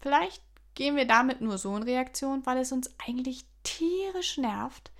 Vielleicht 0.00 0.42
gehen 0.74 0.94
wir 0.94 1.06
damit 1.06 1.40
nur 1.40 1.56
so 1.56 1.74
in 1.74 1.82
Reaktion, 1.82 2.44
weil 2.44 2.58
es 2.58 2.72
uns 2.72 2.90
eigentlich 2.98 3.46
tierisch 3.62 4.36
nervt, 4.36 4.92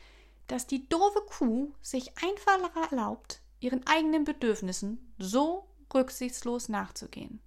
dass 0.46 0.66
die 0.66 0.88
doofe 0.88 1.20
Kuh 1.26 1.74
sich 1.82 2.16
einfach 2.24 2.74
erlaubt, 2.74 3.42
ihren 3.60 3.86
eigenen 3.86 4.24
Bedürfnissen 4.24 5.14
so 5.18 5.68
rücksichtslos 5.92 6.70
nachzugehen. 6.70 7.42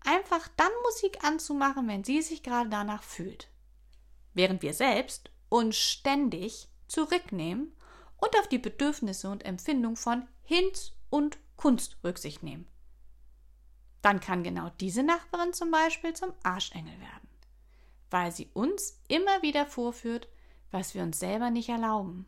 Einfach 0.00 0.46
dann 0.58 0.72
Musik 0.84 1.24
anzumachen, 1.24 1.88
wenn 1.88 2.04
sie 2.04 2.20
sich 2.20 2.42
gerade 2.42 2.68
danach 2.68 3.02
fühlt. 3.02 3.48
Während 4.34 4.60
wir 4.60 4.74
selbst 4.74 5.30
uns 5.48 5.78
ständig 5.78 6.68
zurücknehmen 6.86 7.74
und 8.18 8.38
auf 8.38 8.46
die 8.46 8.58
Bedürfnisse 8.58 9.30
und 9.30 9.46
Empfindungen 9.46 9.96
von 9.96 10.28
Hinz 10.42 10.92
und 11.08 11.38
Kunst 11.58 11.98
Rücksicht 12.02 12.42
nehmen. 12.42 12.66
Dann 14.00 14.20
kann 14.20 14.42
genau 14.42 14.70
diese 14.80 15.02
Nachbarin 15.02 15.52
zum 15.52 15.70
Beispiel 15.70 16.14
zum 16.14 16.32
Arschengel 16.42 16.98
werden, 17.00 17.28
weil 18.10 18.32
sie 18.32 18.48
uns 18.54 18.98
immer 19.08 19.42
wieder 19.42 19.66
vorführt, 19.66 20.28
was 20.70 20.94
wir 20.94 21.02
uns 21.02 21.18
selber 21.18 21.50
nicht 21.50 21.68
erlauben. 21.68 22.26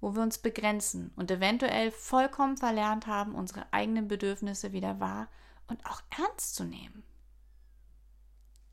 Wo 0.00 0.14
wir 0.14 0.22
uns 0.22 0.38
begrenzen 0.38 1.12
und 1.14 1.30
eventuell 1.30 1.90
vollkommen 1.90 2.56
verlernt 2.56 3.06
haben, 3.06 3.34
unsere 3.34 3.70
eigenen 3.72 4.08
Bedürfnisse 4.08 4.72
wieder 4.72 4.98
wahr 4.98 5.28
und 5.68 5.84
auch 5.86 6.00
ernst 6.18 6.54
zu 6.54 6.64
nehmen. 6.64 7.04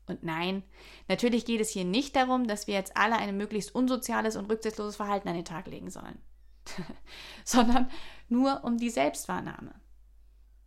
Und 0.06 0.22
nein, 0.22 0.62
natürlich 1.06 1.44
geht 1.44 1.60
es 1.60 1.68
hier 1.68 1.84
nicht 1.84 2.16
darum, 2.16 2.48
dass 2.48 2.66
wir 2.66 2.74
jetzt 2.74 2.96
alle 2.96 3.16
ein 3.16 3.36
möglichst 3.36 3.74
unsoziales 3.74 4.36
und 4.36 4.50
rücksichtsloses 4.50 4.96
Verhalten 4.96 5.28
an 5.28 5.34
den 5.34 5.44
Tag 5.44 5.66
legen 5.66 5.90
sollen, 5.90 6.18
sondern 7.44 7.90
nur 8.28 8.64
um 8.64 8.78
die 8.78 8.90
Selbstwahrnahme. 8.90 9.74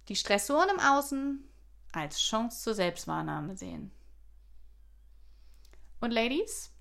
Die 0.07 0.15
Stressoren 0.15 0.69
im 0.69 0.79
Außen 0.79 1.47
als 1.91 2.19
Chance 2.19 2.61
zur 2.63 2.73
Selbstwahrnahme 2.73 3.55
sehen. 3.55 3.91
Und 5.99 6.11
Ladies, 6.11 6.71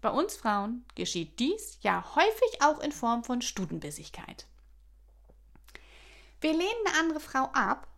bei 0.00 0.10
uns 0.10 0.36
Frauen 0.36 0.84
geschieht 0.94 1.38
dies 1.40 1.78
ja 1.82 2.04
häufig 2.14 2.62
auch 2.62 2.78
in 2.80 2.92
Form 2.92 3.24
von 3.24 3.42
Stutenbissigkeit. 3.42 4.46
Wir 6.40 6.52
lehnen 6.52 6.86
eine 6.86 6.98
andere 7.00 7.20
Frau 7.20 7.50
ab, 7.52 7.88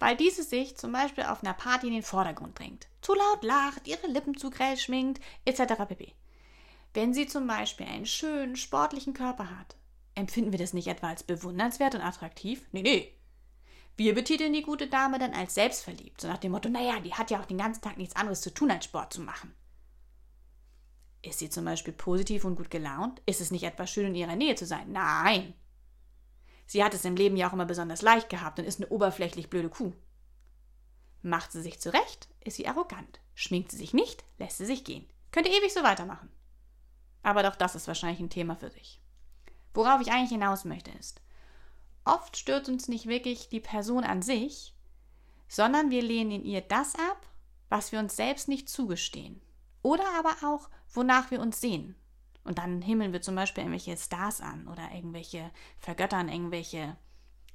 weil 0.00 0.16
diese 0.16 0.42
sich 0.42 0.76
zum 0.76 0.92
Beispiel 0.92 1.24
auf 1.24 1.42
einer 1.42 1.54
Party 1.54 1.86
in 1.86 1.94
den 1.94 2.02
Vordergrund 2.02 2.58
drängt, 2.58 2.88
zu 3.00 3.14
laut 3.14 3.44
lacht, 3.44 3.86
ihre 3.86 4.08
Lippen 4.08 4.36
zu 4.36 4.50
grell 4.50 4.76
schminkt, 4.76 5.22
etc. 5.44 5.74
pp. 5.88 6.12
Wenn 6.92 7.14
sie 7.14 7.26
zum 7.26 7.46
Beispiel 7.46 7.86
einen 7.86 8.06
schönen, 8.06 8.56
sportlichen 8.56 9.14
Körper 9.14 9.50
hat, 9.50 9.76
empfinden 10.16 10.50
wir 10.50 10.58
das 10.58 10.72
nicht 10.72 10.88
etwa 10.88 11.08
als 11.08 11.22
bewundernswert 11.22 11.94
und 11.94 12.00
attraktiv? 12.00 12.66
Nee, 12.72 12.82
nee. 12.82 13.12
Wir 13.96 14.14
betiteln 14.14 14.52
die 14.52 14.62
gute 14.62 14.88
Dame 14.88 15.18
dann 15.18 15.32
als 15.32 15.54
selbstverliebt, 15.54 16.20
so 16.20 16.28
nach 16.28 16.38
dem 16.38 16.52
Motto, 16.52 16.68
naja, 16.68 17.00
die 17.00 17.14
hat 17.14 17.30
ja 17.30 17.40
auch 17.40 17.46
den 17.46 17.58
ganzen 17.58 17.80
Tag 17.80 17.96
nichts 17.96 18.16
anderes 18.16 18.40
zu 18.40 18.52
tun, 18.52 18.70
als 18.70 18.84
Sport 18.84 19.12
zu 19.12 19.22
machen. 19.22 19.54
Ist 21.22 21.38
sie 21.38 21.48
zum 21.48 21.64
Beispiel 21.64 21.94
positiv 21.94 22.44
und 22.44 22.56
gut 22.56 22.70
gelaunt? 22.70 23.22
Ist 23.24 23.40
es 23.40 23.50
nicht 23.50 23.64
etwas 23.64 23.90
schön, 23.90 24.08
in 24.08 24.14
ihrer 24.14 24.36
Nähe 24.36 24.54
zu 24.54 24.66
sein? 24.66 24.92
Nein. 24.92 25.54
Sie 26.66 26.84
hat 26.84 26.94
es 26.94 27.04
im 27.04 27.16
Leben 27.16 27.36
ja 27.36 27.48
auch 27.48 27.52
immer 27.52 27.64
besonders 27.64 28.02
leicht 28.02 28.28
gehabt 28.28 28.58
und 28.58 28.64
ist 28.64 28.80
eine 28.80 28.90
oberflächlich 28.90 29.48
blöde 29.48 29.68
Kuh. 29.68 29.92
Macht 31.22 31.52
sie 31.52 31.62
sich 31.62 31.80
zurecht, 31.80 32.28
ist 32.40 32.56
sie 32.56 32.68
arrogant. 32.68 33.20
Schminkt 33.34 33.70
sie 33.70 33.76
sich 33.78 33.94
nicht, 33.94 34.24
lässt 34.38 34.58
sie 34.58 34.66
sich 34.66 34.84
gehen. 34.84 35.06
Könnte 35.32 35.50
ewig 35.50 35.72
so 35.72 35.82
weitermachen. 35.82 36.30
Aber 37.22 37.42
doch 37.42 37.56
das 37.56 37.74
ist 37.74 37.88
wahrscheinlich 37.88 38.20
ein 38.20 38.30
Thema 38.30 38.56
für 38.56 38.70
sich. 38.70 39.00
Worauf 39.76 40.00
ich 40.00 40.10
eigentlich 40.10 40.30
hinaus 40.30 40.64
möchte 40.64 40.90
ist, 40.92 41.20
oft 42.06 42.38
stört 42.38 42.70
uns 42.70 42.88
nicht 42.88 43.08
wirklich 43.08 43.50
die 43.50 43.60
Person 43.60 44.04
an 44.04 44.22
sich, 44.22 44.74
sondern 45.48 45.90
wir 45.90 46.00
lehnen 46.00 46.30
in 46.30 46.44
ihr 46.46 46.62
das 46.62 46.94
ab, 46.94 47.26
was 47.68 47.92
wir 47.92 47.98
uns 47.98 48.16
selbst 48.16 48.48
nicht 48.48 48.70
zugestehen. 48.70 49.42
Oder 49.82 50.04
aber 50.18 50.34
auch, 50.48 50.70
wonach 50.94 51.30
wir 51.30 51.40
uns 51.40 51.60
sehen. 51.60 51.94
Und 52.42 52.56
dann 52.56 52.80
himmeln 52.80 53.12
wir 53.12 53.20
zum 53.20 53.34
Beispiel 53.34 53.64
irgendwelche 53.64 53.98
Stars 53.98 54.40
an 54.40 54.66
oder 54.66 54.92
irgendwelche 54.94 55.50
vergöttern 55.76 56.30
irgendwelche, 56.30 56.96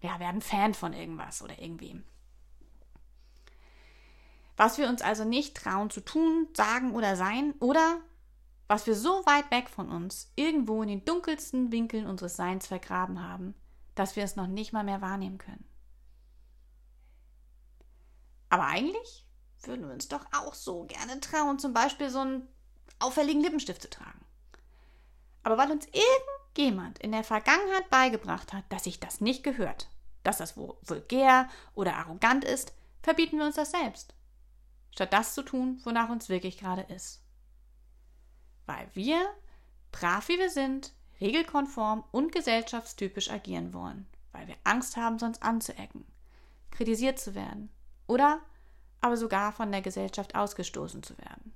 ja, 0.01 0.19
werden 0.19 0.41
Fan 0.41 0.75
von 0.75 0.93
irgendwas 0.93 1.41
oder 1.41 1.57
irgendwem. 1.59 2.03
Was 4.57 4.77
wir 4.77 4.87
uns 4.87 5.01
also 5.01 5.23
nicht 5.23 5.57
trauen 5.57 5.89
zu 5.89 6.01
tun, 6.01 6.49
sagen 6.53 6.93
oder 6.93 7.15
sein 7.15 7.55
oder 7.59 7.99
was 8.71 8.87
wir 8.87 8.95
so 8.95 9.25
weit 9.25 9.51
weg 9.51 9.67
von 9.67 9.89
uns 9.89 10.31
irgendwo 10.37 10.81
in 10.81 10.87
den 10.87 11.03
dunkelsten 11.03 11.73
Winkeln 11.73 12.07
unseres 12.07 12.37
Seins 12.37 12.67
vergraben 12.67 13.21
haben, 13.21 13.53
dass 13.95 14.15
wir 14.15 14.23
es 14.23 14.37
noch 14.37 14.47
nicht 14.47 14.71
mal 14.71 14.85
mehr 14.85 15.01
wahrnehmen 15.01 15.39
können. 15.39 15.65
Aber 18.47 18.67
eigentlich 18.67 19.27
würden 19.63 19.85
wir 19.85 19.93
uns 19.93 20.07
doch 20.07 20.25
auch 20.31 20.53
so 20.53 20.85
gerne 20.85 21.19
trauen, 21.19 21.59
zum 21.59 21.73
Beispiel 21.73 22.09
so 22.09 22.19
einen 22.19 22.47
auffälligen 22.99 23.41
Lippenstift 23.41 23.81
zu 23.81 23.89
tragen. 23.89 24.23
Aber 25.43 25.57
weil 25.57 25.69
uns 25.69 25.85
irgendjemand 25.87 26.97
in 26.99 27.11
der 27.11 27.25
Vergangenheit 27.25 27.89
beigebracht 27.89 28.53
hat, 28.53 28.63
dass 28.69 28.85
sich 28.85 29.01
das 29.01 29.19
nicht 29.19 29.43
gehört, 29.43 29.89
dass 30.23 30.37
das 30.37 30.55
vulgär 30.55 31.49
oder 31.75 31.97
arrogant 31.97 32.45
ist, 32.45 32.71
verbieten 33.03 33.37
wir 33.37 33.47
uns 33.47 33.57
das 33.57 33.71
selbst, 33.71 34.13
statt 34.91 35.11
das 35.11 35.33
zu 35.33 35.43
tun, 35.43 35.81
wonach 35.83 36.07
uns 36.07 36.29
wirklich 36.29 36.57
gerade 36.57 36.83
ist. 36.83 37.20
Weil 38.71 38.87
wir, 38.93 39.29
brav 39.91 40.29
wie 40.29 40.37
wir 40.37 40.49
sind, 40.49 40.93
regelkonform 41.19 42.05
und 42.11 42.31
gesellschaftstypisch 42.31 43.29
agieren 43.29 43.73
wollen, 43.73 44.07
weil 44.31 44.47
wir 44.47 44.55
Angst 44.63 44.95
haben, 44.95 45.19
sonst 45.19 45.43
anzuecken, 45.43 46.05
kritisiert 46.71 47.19
zu 47.19 47.35
werden 47.35 47.69
oder 48.07 48.39
aber 49.01 49.17
sogar 49.17 49.51
von 49.51 49.73
der 49.73 49.81
Gesellschaft 49.81 50.35
ausgestoßen 50.35 51.03
zu 51.03 51.17
werden. 51.17 51.53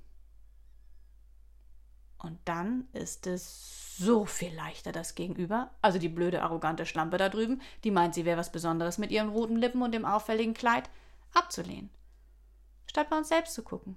Und 2.18 2.38
dann 2.44 2.86
ist 2.92 3.26
es 3.26 3.96
so 3.96 4.26
viel 4.26 4.54
leichter, 4.54 4.92
das 4.92 5.14
Gegenüber, 5.14 5.70
also 5.80 5.98
die 5.98 6.10
blöde, 6.10 6.42
arrogante 6.42 6.84
Schlampe 6.84 7.16
da 7.16 7.30
drüben, 7.30 7.62
die 7.82 7.90
meint, 7.90 8.14
sie 8.14 8.26
wäre 8.26 8.38
was 8.38 8.52
Besonderes 8.52 8.98
mit 8.98 9.10
ihren 9.10 9.30
roten 9.30 9.56
Lippen 9.56 9.80
und 9.80 9.92
dem 9.92 10.04
auffälligen 10.04 10.52
Kleid, 10.52 10.90
abzulehnen. 11.32 11.88
Statt 12.86 13.08
bei 13.08 13.16
uns 13.16 13.28
selbst 13.28 13.54
zu 13.54 13.62
gucken, 13.62 13.96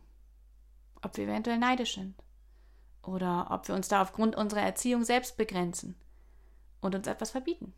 ob 1.02 1.18
wir 1.18 1.26
eventuell 1.26 1.58
neidisch 1.58 1.96
sind 1.96 2.16
oder 3.04 3.48
ob 3.52 3.68
wir 3.68 3.76
uns 3.76 3.88
da 3.88 4.02
aufgrund 4.02 4.36
unserer 4.36 4.62
Erziehung 4.62 5.04
selbst 5.04 5.38
begrenzen 5.38 5.96
und 6.82 6.96
uns 6.96 7.08
etwas 7.08 7.32
verbieten. 7.32 7.74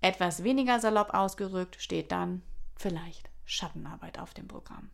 Etwas 0.00 0.44
weniger 0.44 0.80
salopp 0.80 1.14
ausgerückt 1.14 1.76
steht 1.80 2.12
dann 2.12 2.42
vielleicht 2.76 3.30
Schattenarbeit 3.44 4.18
auf 4.18 4.34
dem 4.34 4.48
Programm. 4.48 4.90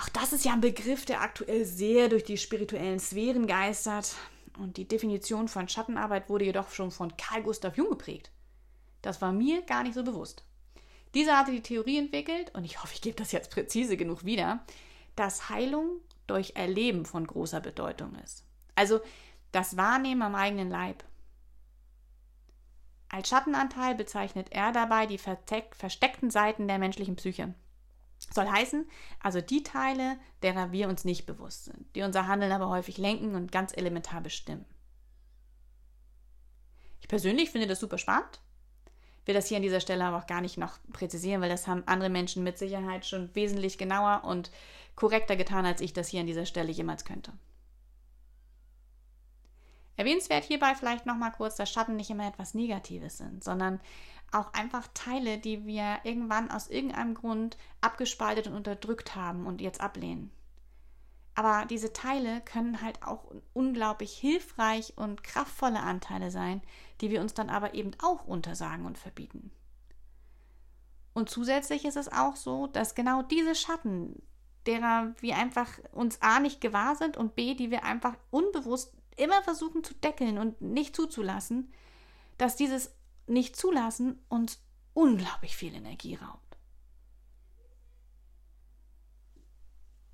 Auch 0.00 0.08
das 0.10 0.32
ist 0.32 0.44
ja 0.44 0.52
ein 0.52 0.60
Begriff, 0.60 1.04
der 1.04 1.20
aktuell 1.20 1.64
sehr 1.64 2.08
durch 2.08 2.24
die 2.24 2.38
spirituellen 2.38 3.00
Sphären 3.00 3.46
geistert. 3.46 4.14
Und 4.56 4.76
die 4.76 4.86
Definition 4.86 5.48
von 5.48 5.68
Schattenarbeit 5.68 6.28
wurde 6.28 6.44
jedoch 6.44 6.70
schon 6.70 6.90
von 6.90 7.16
Carl 7.16 7.42
Gustav 7.42 7.76
Jung 7.76 7.90
geprägt. 7.90 8.30
Das 9.02 9.20
war 9.20 9.32
mir 9.32 9.62
gar 9.62 9.82
nicht 9.82 9.94
so 9.94 10.04
bewusst. 10.04 10.44
Dieser 11.14 11.38
hatte 11.38 11.52
die 11.52 11.62
Theorie 11.62 11.98
entwickelt, 11.98 12.54
und 12.54 12.64
ich 12.64 12.82
hoffe, 12.82 12.94
ich 12.94 13.00
gebe 13.00 13.16
das 13.16 13.32
jetzt 13.32 13.50
präzise 13.50 13.96
genug 13.96 14.24
wieder, 14.24 14.64
dass 15.18 15.48
Heilung 15.48 16.00
durch 16.26 16.52
Erleben 16.54 17.04
von 17.04 17.26
großer 17.26 17.60
Bedeutung 17.60 18.14
ist. 18.16 18.44
Also 18.74 19.00
das 19.50 19.76
Wahrnehmen 19.76 20.22
am 20.22 20.34
eigenen 20.34 20.70
Leib. 20.70 21.04
Als 23.08 23.28
Schattenanteil 23.28 23.94
bezeichnet 23.94 24.48
er 24.52 24.70
dabei 24.70 25.06
die 25.06 25.18
versteckten 25.18 26.30
Seiten 26.30 26.68
der 26.68 26.78
menschlichen 26.78 27.16
Psyche. 27.16 27.54
Soll 28.32 28.46
heißen, 28.46 28.88
also 29.20 29.40
die 29.40 29.62
Teile, 29.62 30.18
derer 30.42 30.72
wir 30.72 30.88
uns 30.88 31.04
nicht 31.04 31.24
bewusst 31.24 31.64
sind, 31.64 31.94
die 31.96 32.02
unser 32.02 32.26
Handeln 32.26 32.52
aber 32.52 32.68
häufig 32.68 32.98
lenken 32.98 33.34
und 33.34 33.50
ganz 33.50 33.74
elementar 33.76 34.20
bestimmen. 34.20 34.66
Ich 37.00 37.08
persönlich 37.08 37.50
finde 37.50 37.66
das 37.66 37.80
super 37.80 37.98
spannend. 37.98 38.40
Will 39.28 39.34
das 39.34 39.48
hier 39.48 39.58
an 39.58 39.62
dieser 39.62 39.80
Stelle 39.80 40.06
aber 40.06 40.16
auch 40.16 40.26
gar 40.26 40.40
nicht 40.40 40.56
noch 40.56 40.78
präzisieren, 40.90 41.42
weil 41.42 41.50
das 41.50 41.66
haben 41.66 41.82
andere 41.84 42.08
Menschen 42.08 42.42
mit 42.44 42.56
Sicherheit 42.56 43.04
schon 43.04 43.28
wesentlich 43.34 43.76
genauer 43.76 44.24
und 44.24 44.50
korrekter 44.94 45.36
getan, 45.36 45.66
als 45.66 45.82
ich 45.82 45.92
das 45.92 46.08
hier 46.08 46.22
an 46.22 46.26
dieser 46.26 46.46
Stelle 46.46 46.72
jemals 46.72 47.04
könnte. 47.04 47.34
Erwähnenswert 49.96 50.44
hierbei 50.44 50.74
vielleicht 50.74 51.04
nochmal 51.04 51.32
kurz, 51.32 51.56
dass 51.56 51.70
Schatten 51.70 51.96
nicht 51.96 52.08
immer 52.08 52.26
etwas 52.26 52.54
Negatives 52.54 53.18
sind, 53.18 53.44
sondern 53.44 53.80
auch 54.32 54.54
einfach 54.54 54.88
Teile, 54.94 55.36
die 55.36 55.66
wir 55.66 55.98
irgendwann 56.04 56.50
aus 56.50 56.68
irgendeinem 56.68 57.12
Grund 57.12 57.58
abgespaltet 57.82 58.46
und 58.46 58.54
unterdrückt 58.54 59.14
haben 59.14 59.46
und 59.46 59.60
jetzt 59.60 59.82
ablehnen. 59.82 60.30
Aber 61.34 61.66
diese 61.66 61.92
Teile 61.92 62.40
können 62.40 62.80
halt 62.80 63.02
auch 63.02 63.30
unglaublich 63.52 64.12
hilfreich 64.12 64.94
und 64.96 65.22
kraftvolle 65.22 65.80
Anteile 65.80 66.30
sein, 66.30 66.62
die 67.00 67.10
wir 67.10 67.20
uns 67.20 67.34
dann 67.34 67.50
aber 67.50 67.74
eben 67.74 67.92
auch 68.02 68.24
untersagen 68.24 68.86
und 68.86 68.98
verbieten. 68.98 69.50
Und 71.14 71.30
zusätzlich 71.30 71.84
ist 71.84 71.96
es 71.96 72.12
auch 72.12 72.36
so, 72.36 72.66
dass 72.68 72.94
genau 72.94 73.22
diese 73.22 73.54
Schatten, 73.54 74.22
derer 74.66 75.14
wir 75.20 75.36
einfach 75.36 75.78
uns 75.92 76.20
A 76.22 76.40
nicht 76.40 76.60
gewahr 76.60 76.94
sind 76.94 77.16
und 77.16 77.34
B, 77.34 77.54
die 77.54 77.70
wir 77.70 77.84
einfach 77.84 78.16
unbewusst 78.30 78.92
immer 79.16 79.42
versuchen 79.42 79.82
zu 79.82 79.94
deckeln 79.94 80.38
und 80.38 80.60
nicht 80.60 80.94
zuzulassen, 80.94 81.72
dass 82.36 82.56
dieses 82.56 82.94
Nicht-Zulassen 83.26 84.24
uns 84.28 84.62
unglaublich 84.94 85.56
viel 85.56 85.74
Energie 85.74 86.14
raubt. 86.14 86.56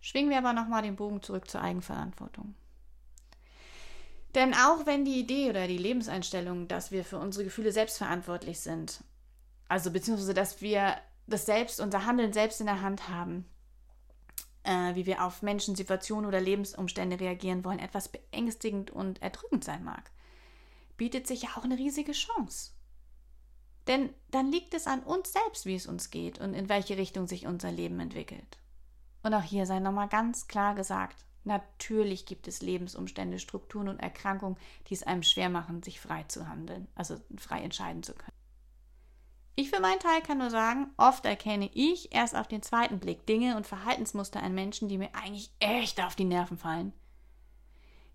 Schwingen 0.01 0.31
wir 0.31 0.39
aber 0.39 0.53
nochmal 0.53 0.83
den 0.83 0.97
Bogen 0.97 1.23
zurück 1.23 1.51
zur 1.51 1.63
Eigenverantwortung. 1.63 2.55
Denn 4.35 4.53
auch 4.55 4.87
wenn 4.87 5.05
die 5.05 5.21
Idee 5.21 5.51
oder 5.51 5.69
die 5.69 5.79
Lebenseinstellung, 5.79 6.67
dass 6.67 6.91
wir 6.91 7.05
für 7.05 7.19
unsere 7.19 7.45
Gefühle 7.45 7.71
selbst 7.71 7.99
verantwortlich 7.99 8.61
sind, 8.61 9.05
also 9.69 9.91
beziehungsweise 9.91 10.35
dass 10.35 10.61
wir 10.61 10.97
das 11.27 11.47
Selbst, 11.47 11.81
unser 11.81 12.05
Handeln 12.05 12.33
selbst 12.33 12.61
in 12.61 12.67
der 12.67 12.83
Hand 12.83 13.09
haben, 13.09 13.49
äh, 14.65 14.95
wie 14.95 15.07
wir 15.07 15.25
auf 15.25 15.43
Menschen, 15.43 15.77
Situationen 15.77 16.27
oder 16.27 16.41
Lebensumstände 16.41 17.21
reagieren 17.21 17.65
wollen, 17.65 17.79
etwas 17.79 18.09
beängstigend 18.09 18.91
und 18.91 19.23
erdrückend 19.23 19.65
sein 19.65 19.85
mag, 19.85 20.11
bietet 20.97 21.27
sich 21.27 21.43
ja 21.43 21.51
auch 21.57 21.65
eine 21.65 21.79
riesige 21.79 22.13
Chance. 22.13 22.73
Denn 23.87 24.11
dann 24.31 24.51
liegt 24.51 24.75
es 24.75 24.87
an 24.87 25.03
uns 25.03 25.33
selbst, 25.33 25.67
wie 25.67 25.75
es 25.75 25.87
uns 25.87 26.11
geht 26.11 26.41
und 26.41 26.55
in 26.55 26.69
welche 26.69 26.97
Richtung 26.97 27.27
sich 27.27 27.47
unser 27.47 27.71
Leben 27.71 28.01
entwickelt. 28.01 28.59
Und 29.23 29.35
auch 29.35 29.43
hier 29.43 29.67
sei 29.67 29.79
nochmal 29.79 30.09
ganz 30.09 30.49
klar 30.49 30.75
gesagt, 30.75 31.25
natürlich 31.45 32.27
gibt 32.27 32.49
es 32.49 32.63
Lebensumstände, 32.63 33.39
Strukturen 33.39 33.89
und 33.89 34.01
Erkrankungen, 34.01 34.59
die 34.89 34.95
es 34.95 35.03
einem 35.03 35.23
schwer 35.23 35.49
machen, 35.49 35.83
sich 35.83 36.01
frei 36.01 36.25
zu 36.25 36.49
handeln, 36.49 36.89
also 36.95 37.17
frei 37.39 37.61
entscheiden 37.61 38.03
zu 38.03 38.15
können. 38.15 38.33
Ich 39.57 39.71
für 39.71 39.81
meinen 39.81 40.01
Teil 40.01 40.21
kann 40.21 40.39
nur 40.39 40.51
sagen, 40.51 40.93
oft 40.97 41.25
erkenne 41.25 41.71
ich 41.73 42.13
erst 42.13 42.35
auf 42.35 42.49
den 42.49 42.63
zweiten 42.63 42.99
Blick 42.99 43.25
Dinge 43.27 43.57
und 43.57 43.67
Verhaltensmuster 43.67 44.43
an 44.43 44.55
Menschen, 44.55 44.89
die 44.89 44.99
mir 44.99 45.15
eigentlich 45.15 45.53
echt 45.61 46.03
auf 46.03 46.17
die 46.17 46.25
Nerven 46.25 46.59
fallen, 46.59 46.93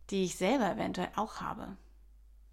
die 0.10 0.26
ich 0.26 0.36
selber 0.36 0.70
eventuell 0.70 1.12
auch 1.15 1.39
habe. 1.39 1.78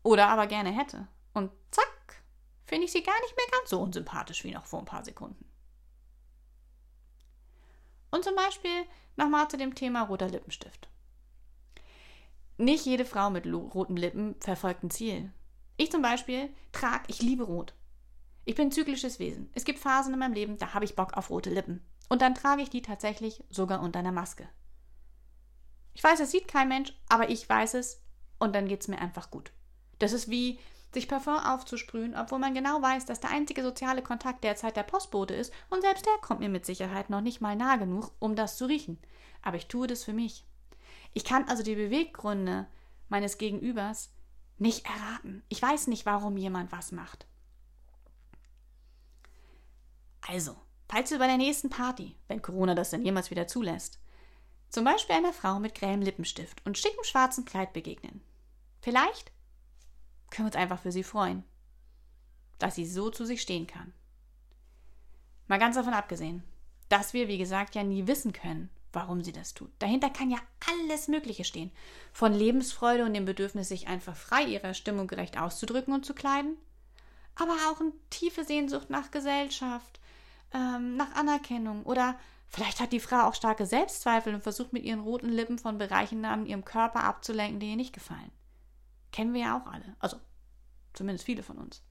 Oder 0.05 0.29
aber 0.29 0.47
gerne 0.47 0.71
hätte. 0.71 1.09
Und 1.35 1.51
zack, 1.73 2.23
finde 2.65 2.85
ich 2.85 2.93
sie 2.93 3.03
gar 3.03 3.21
nicht 3.23 3.37
mehr 3.37 3.59
ganz 3.59 3.71
so 3.71 3.81
unsympathisch 3.81 4.45
wie 4.45 4.53
noch 4.53 4.67
vor 4.67 4.79
ein 4.79 4.85
paar 4.85 5.05
Sekunden. 5.05 5.46
Und 8.17 8.25
zum 8.25 8.35
Beispiel 8.35 8.87
nochmal 9.17 9.47
zu 9.49 9.59
dem 9.59 9.75
Thema 9.75 10.05
roter 10.05 10.29
Lippenstift. 10.29 10.89
Nicht 12.57 12.87
jede 12.87 13.05
Frau 13.05 13.29
mit 13.29 13.45
roten 13.45 13.99
Lippen 13.99 14.37
verfolgt 14.41 14.83
ein 14.85 14.91
Ziel. 14.91 15.31
Ich 15.77 15.91
zum 15.91 16.01
Beispiel 16.01 16.49
trage, 16.73 17.05
ich 17.09 17.21
liebe 17.21 17.45
Rot. 17.45 17.75
Ich 18.47 18.55
bin 18.55 18.69
ein 18.69 18.73
zyklisches 18.73 19.19
Wesen. 19.19 19.51
Es 19.53 19.67
gibt 19.67 19.79
Phasen 19.79 20.15
in 20.15 20.19
meinem 20.19 20.33
Leben, 20.33 20.57
da 20.57 20.73
habe 20.73 20.87
ich 20.87 20.97
Bock 20.97 21.15
auf 21.15 21.29
rote 21.29 21.51
Lippen. 21.51 21.85
Und 22.09 22.23
dann 22.23 22.35
trage 22.35 22.63
ich 22.63 22.71
die 22.71 22.81
tatsächlich 22.81 23.45
sogar 23.51 23.83
unter 23.83 23.99
einer 23.99 24.13
Maske. 24.13 24.49
Ich 25.93 26.03
weiß, 26.03 26.21
es 26.21 26.31
sieht 26.31 26.49
kein 26.49 26.69
Mensch, 26.69 26.95
aber 27.11 27.29
ich 27.29 27.47
weiß 27.47 27.75
es 27.75 28.01
und 28.39 28.55
dann 28.55 28.67
geht 28.67 28.81
es 28.81 28.89
mir 28.89 28.99
einfach 28.99 29.31
gut. 29.31 29.53
Das 29.99 30.15
ist 30.15 30.31
wie 30.31 30.59
sich 30.97 31.09
Parfum 31.09 31.37
aufzusprühen, 31.37 32.17
obwohl 32.17 32.39
man 32.39 32.55
genau 32.55 32.81
weiß, 32.81 33.05
dass 33.05 33.21
der 33.21 33.31
einzige 33.31 33.63
soziale 33.63 34.03
Kontakt 34.03 34.43
derzeit 34.43 34.77
der 34.77 34.83
Postbote 34.83 35.35
ist 35.35 35.53
und 35.69 35.83
selbst 35.83 36.07
der 36.07 36.17
kommt 36.23 36.41
mir 36.41 36.49
mit 36.49 36.65
Sicherheit 36.65 37.11
noch 37.11 37.21
nicht 37.21 37.43
mal 37.43 37.55
nah 37.55 37.77
genug, 37.77 38.13
um 38.19 38.35
das 38.35 38.57
zu 38.57 38.65
riechen. 38.65 38.99
Aber 39.43 39.59
ich 39.59 39.69
tue 39.69 39.87
das 39.87 40.05
für 40.05 40.15
mich. 40.15 40.47
Ich 41.13 41.25
kann 41.25 41.47
also 41.49 41.63
die 41.63 41.75
Beweggründe 41.75 42.67
meines 43.11 43.37
Gegenübers 43.37 44.11
nicht 44.57 44.87
erraten. 44.87 45.43
Ich 45.51 45.61
weiß 45.61 45.87
nicht, 45.89 46.07
warum 46.07 46.39
jemand 46.39 46.73
was 46.73 46.93
macht. 46.93 47.27
Also, 50.27 50.57
falls 50.89 51.11
du 51.11 51.19
bei 51.19 51.27
der 51.27 51.37
nächsten 51.37 51.69
Party, 51.69 52.17
wenn 52.27 52.41
Corona 52.41 52.75
das 52.75 52.89
denn 52.89 53.05
jemals 53.05 53.31
wieder 53.31 53.47
zulässt, 53.47 54.01
zum 54.71 54.85
Beispiel 54.85 55.17
einer 55.17 55.35
Frau 55.35 55.61
mit 55.61 55.75
grellem 55.75 56.01
Lippenstift 56.01 56.65
und 56.65 56.79
schickem 56.79 57.05
schwarzen 57.05 57.45
Kleid 57.45 57.75
begegnen, 57.75 58.23
vielleicht 58.81 59.31
können 60.31 60.47
wir 60.47 60.53
uns 60.53 60.57
einfach 60.57 60.81
für 60.81 60.93
sie 60.93 61.03
freuen, 61.03 61.45
dass 62.59 62.75
sie 62.75 62.87
so 62.87 63.11
zu 63.11 63.25
sich 63.25 63.43
stehen 63.43 63.67
kann. 63.67 63.93
Mal 65.49 65.59
ganz 65.59 65.77
davon 65.77 65.95
abgesehen, 65.95 66.43
dass 66.89 67.13
wir, 67.13 67.29
wie 67.29 67.39
gesagt, 67.39 67.75
ja 67.75 67.83
nie 67.83 68.07
wissen 68.07 68.33
können, 68.33 68.71
warum 68.93 69.23
sie 69.23 69.33
das 69.33 69.55
tut. 69.55 69.71
Dahinter 69.79 70.11
kann 70.11 70.31
ja 70.31 70.39
alles 70.71 71.09
Mögliche 71.09 71.45
stehen. 71.45 71.71
Von 72.13 72.33
Lebensfreude 72.33 73.05
und 73.05 73.15
dem 73.15 73.25
Bedürfnis, 73.25 73.69
sich 73.69 73.89
einfach 73.89 74.17
frei 74.17 74.45
ihrer 74.45 74.75
Stimmung 74.75 75.07
gerecht 75.07 75.39
auszudrücken 75.39 75.95
und 75.95 76.07
zu 76.07 76.15
kleiden, 76.15 76.57
aber 77.35 77.55
auch 77.71 77.81
eine 77.81 77.93
tiefe 78.11 78.45
Sehnsucht 78.45 78.91
nach 78.91 79.11
Gesellschaft, 79.11 80.01
ähm, 80.53 80.97
nach 80.97 81.15
Anerkennung 81.15 81.85
oder 81.85 82.19
vielleicht 82.49 82.81
hat 82.81 82.93
die 82.93 83.01
Frau 83.01 83.27
auch 83.27 83.35
starke 83.35 83.67
Selbstzweifel 83.67 84.35
und 84.35 84.43
versucht 84.43 84.73
mit 84.73 84.85
ihren 84.85 85.01
roten 85.01 85.29
Lippen 85.29 85.59
von 85.59 85.79
Bereichen 85.79 86.25
an 86.25 86.47
ihrem 86.47 86.65
Körper 86.65 87.05
abzulenken, 87.05 87.61
die 87.61 87.71
ihr 87.71 87.77
nicht 87.77 87.93
gefallen. 87.93 88.31
Kennen 89.13 89.35
wir 89.35 89.43
ja 89.43 89.59
auch 89.59 89.67
alle. 89.67 89.97
Also 89.99 90.19
zumindest 90.93 91.25
viele 91.25 91.43
von 91.43 91.59
uns. 91.59 91.83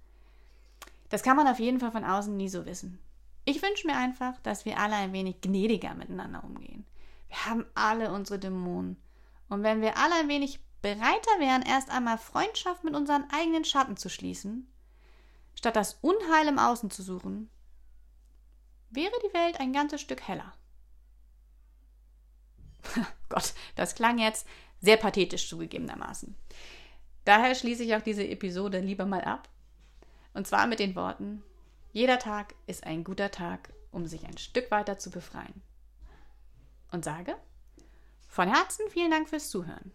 Das 1.10 1.24
kann 1.24 1.38
man 1.38 1.48
auf 1.48 1.60
jeden 1.60 1.80
Fall 1.80 1.92
von 1.92 2.04
außen 2.04 2.36
nie 2.36 2.50
so 2.50 2.66
wissen. 2.66 3.00
Ich 3.46 3.62
wünsche 3.62 3.86
mir 3.88 3.96
einfach, 3.96 4.40
dass 4.42 4.66
wir 4.66 4.80
alle 4.80 4.96
ein 4.96 5.14
wenig 5.14 5.42
gnädiger 5.42 5.94
miteinander 5.94 6.44
umgehen. 6.44 6.86
Wir 7.28 7.46
haben 7.46 7.66
alle 7.76 8.12
unsere 8.12 8.40
Dämonen. 8.40 8.98
Und 9.50 9.62
wenn 9.64 9.82
wir 9.82 9.98
alle 9.98 10.16
ein 10.16 10.28
wenig 10.28 10.60
bereiter 10.82 11.40
wären, 11.40 11.62
erst 11.62 11.90
einmal 11.90 12.18
Freundschaft 12.18 12.84
mit 12.84 12.96
unseren 12.96 13.30
eigenen 13.32 13.66
Schatten 13.66 13.98
zu 13.98 14.10
schließen, 14.10 14.68
statt 15.54 15.76
das 15.76 16.00
Unheil 16.02 16.48
im 16.48 16.60
Außen 16.60 16.90
zu 16.90 17.04
suchen, 17.04 17.50
wäre 18.90 19.14
die 19.28 19.34
Welt 19.34 19.60
ein 19.60 19.74
ganzes 19.74 20.02
Stück 20.02 20.28
heller. 20.28 20.54
Gott, 23.30 23.54
das 23.76 23.96
klang 23.96 24.18
jetzt 24.18 24.48
sehr 24.82 24.98
pathetisch 24.98 25.48
zugegebenermaßen. 25.50 26.36
Daher 27.26 27.56
schließe 27.56 27.84
ich 27.84 27.96
auch 27.96 28.02
diese 28.02 28.26
Episode 28.26 28.80
lieber 28.80 29.06
mal 29.06 29.22
ab. 29.22 29.50
Und 30.34 30.48
zwar 30.48 30.68
mit 30.68 30.80
den 30.80 30.96
Worten, 30.96 31.44
jeder 31.92 32.20
Tag 32.20 32.56
ist 32.68 32.86
ein 32.86 33.04
guter 33.04 33.32
Tag, 33.32 33.74
um 33.92 34.06
sich 34.06 34.26
ein 34.26 34.38
Stück 34.38 34.70
weiter 34.72 34.98
zu 34.98 35.10
befreien. 35.10 35.62
Und 36.92 37.04
sage, 37.04 37.36
von 38.28 38.48
Herzen 38.48 38.90
vielen 38.90 39.12
Dank 39.12 39.30
fürs 39.30 39.50
Zuhören. 39.50 39.92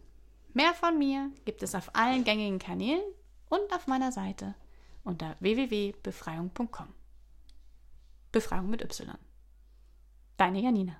Mehr 0.52 0.74
von 0.74 0.98
mir 0.98 1.30
gibt 1.44 1.62
es 1.62 1.74
auf 1.74 1.94
allen 1.94 2.24
gängigen 2.24 2.58
Kanälen 2.58 3.02
und 3.48 3.72
auf 3.72 3.86
meiner 3.86 4.12
Seite 4.12 4.54
unter 5.04 5.36
www.befreiung.com. 5.40 6.88
Befreiung 8.32 8.70
mit 8.70 8.82
Y. 8.82 9.16
Deine 10.36 10.60
Janina. 10.60 10.96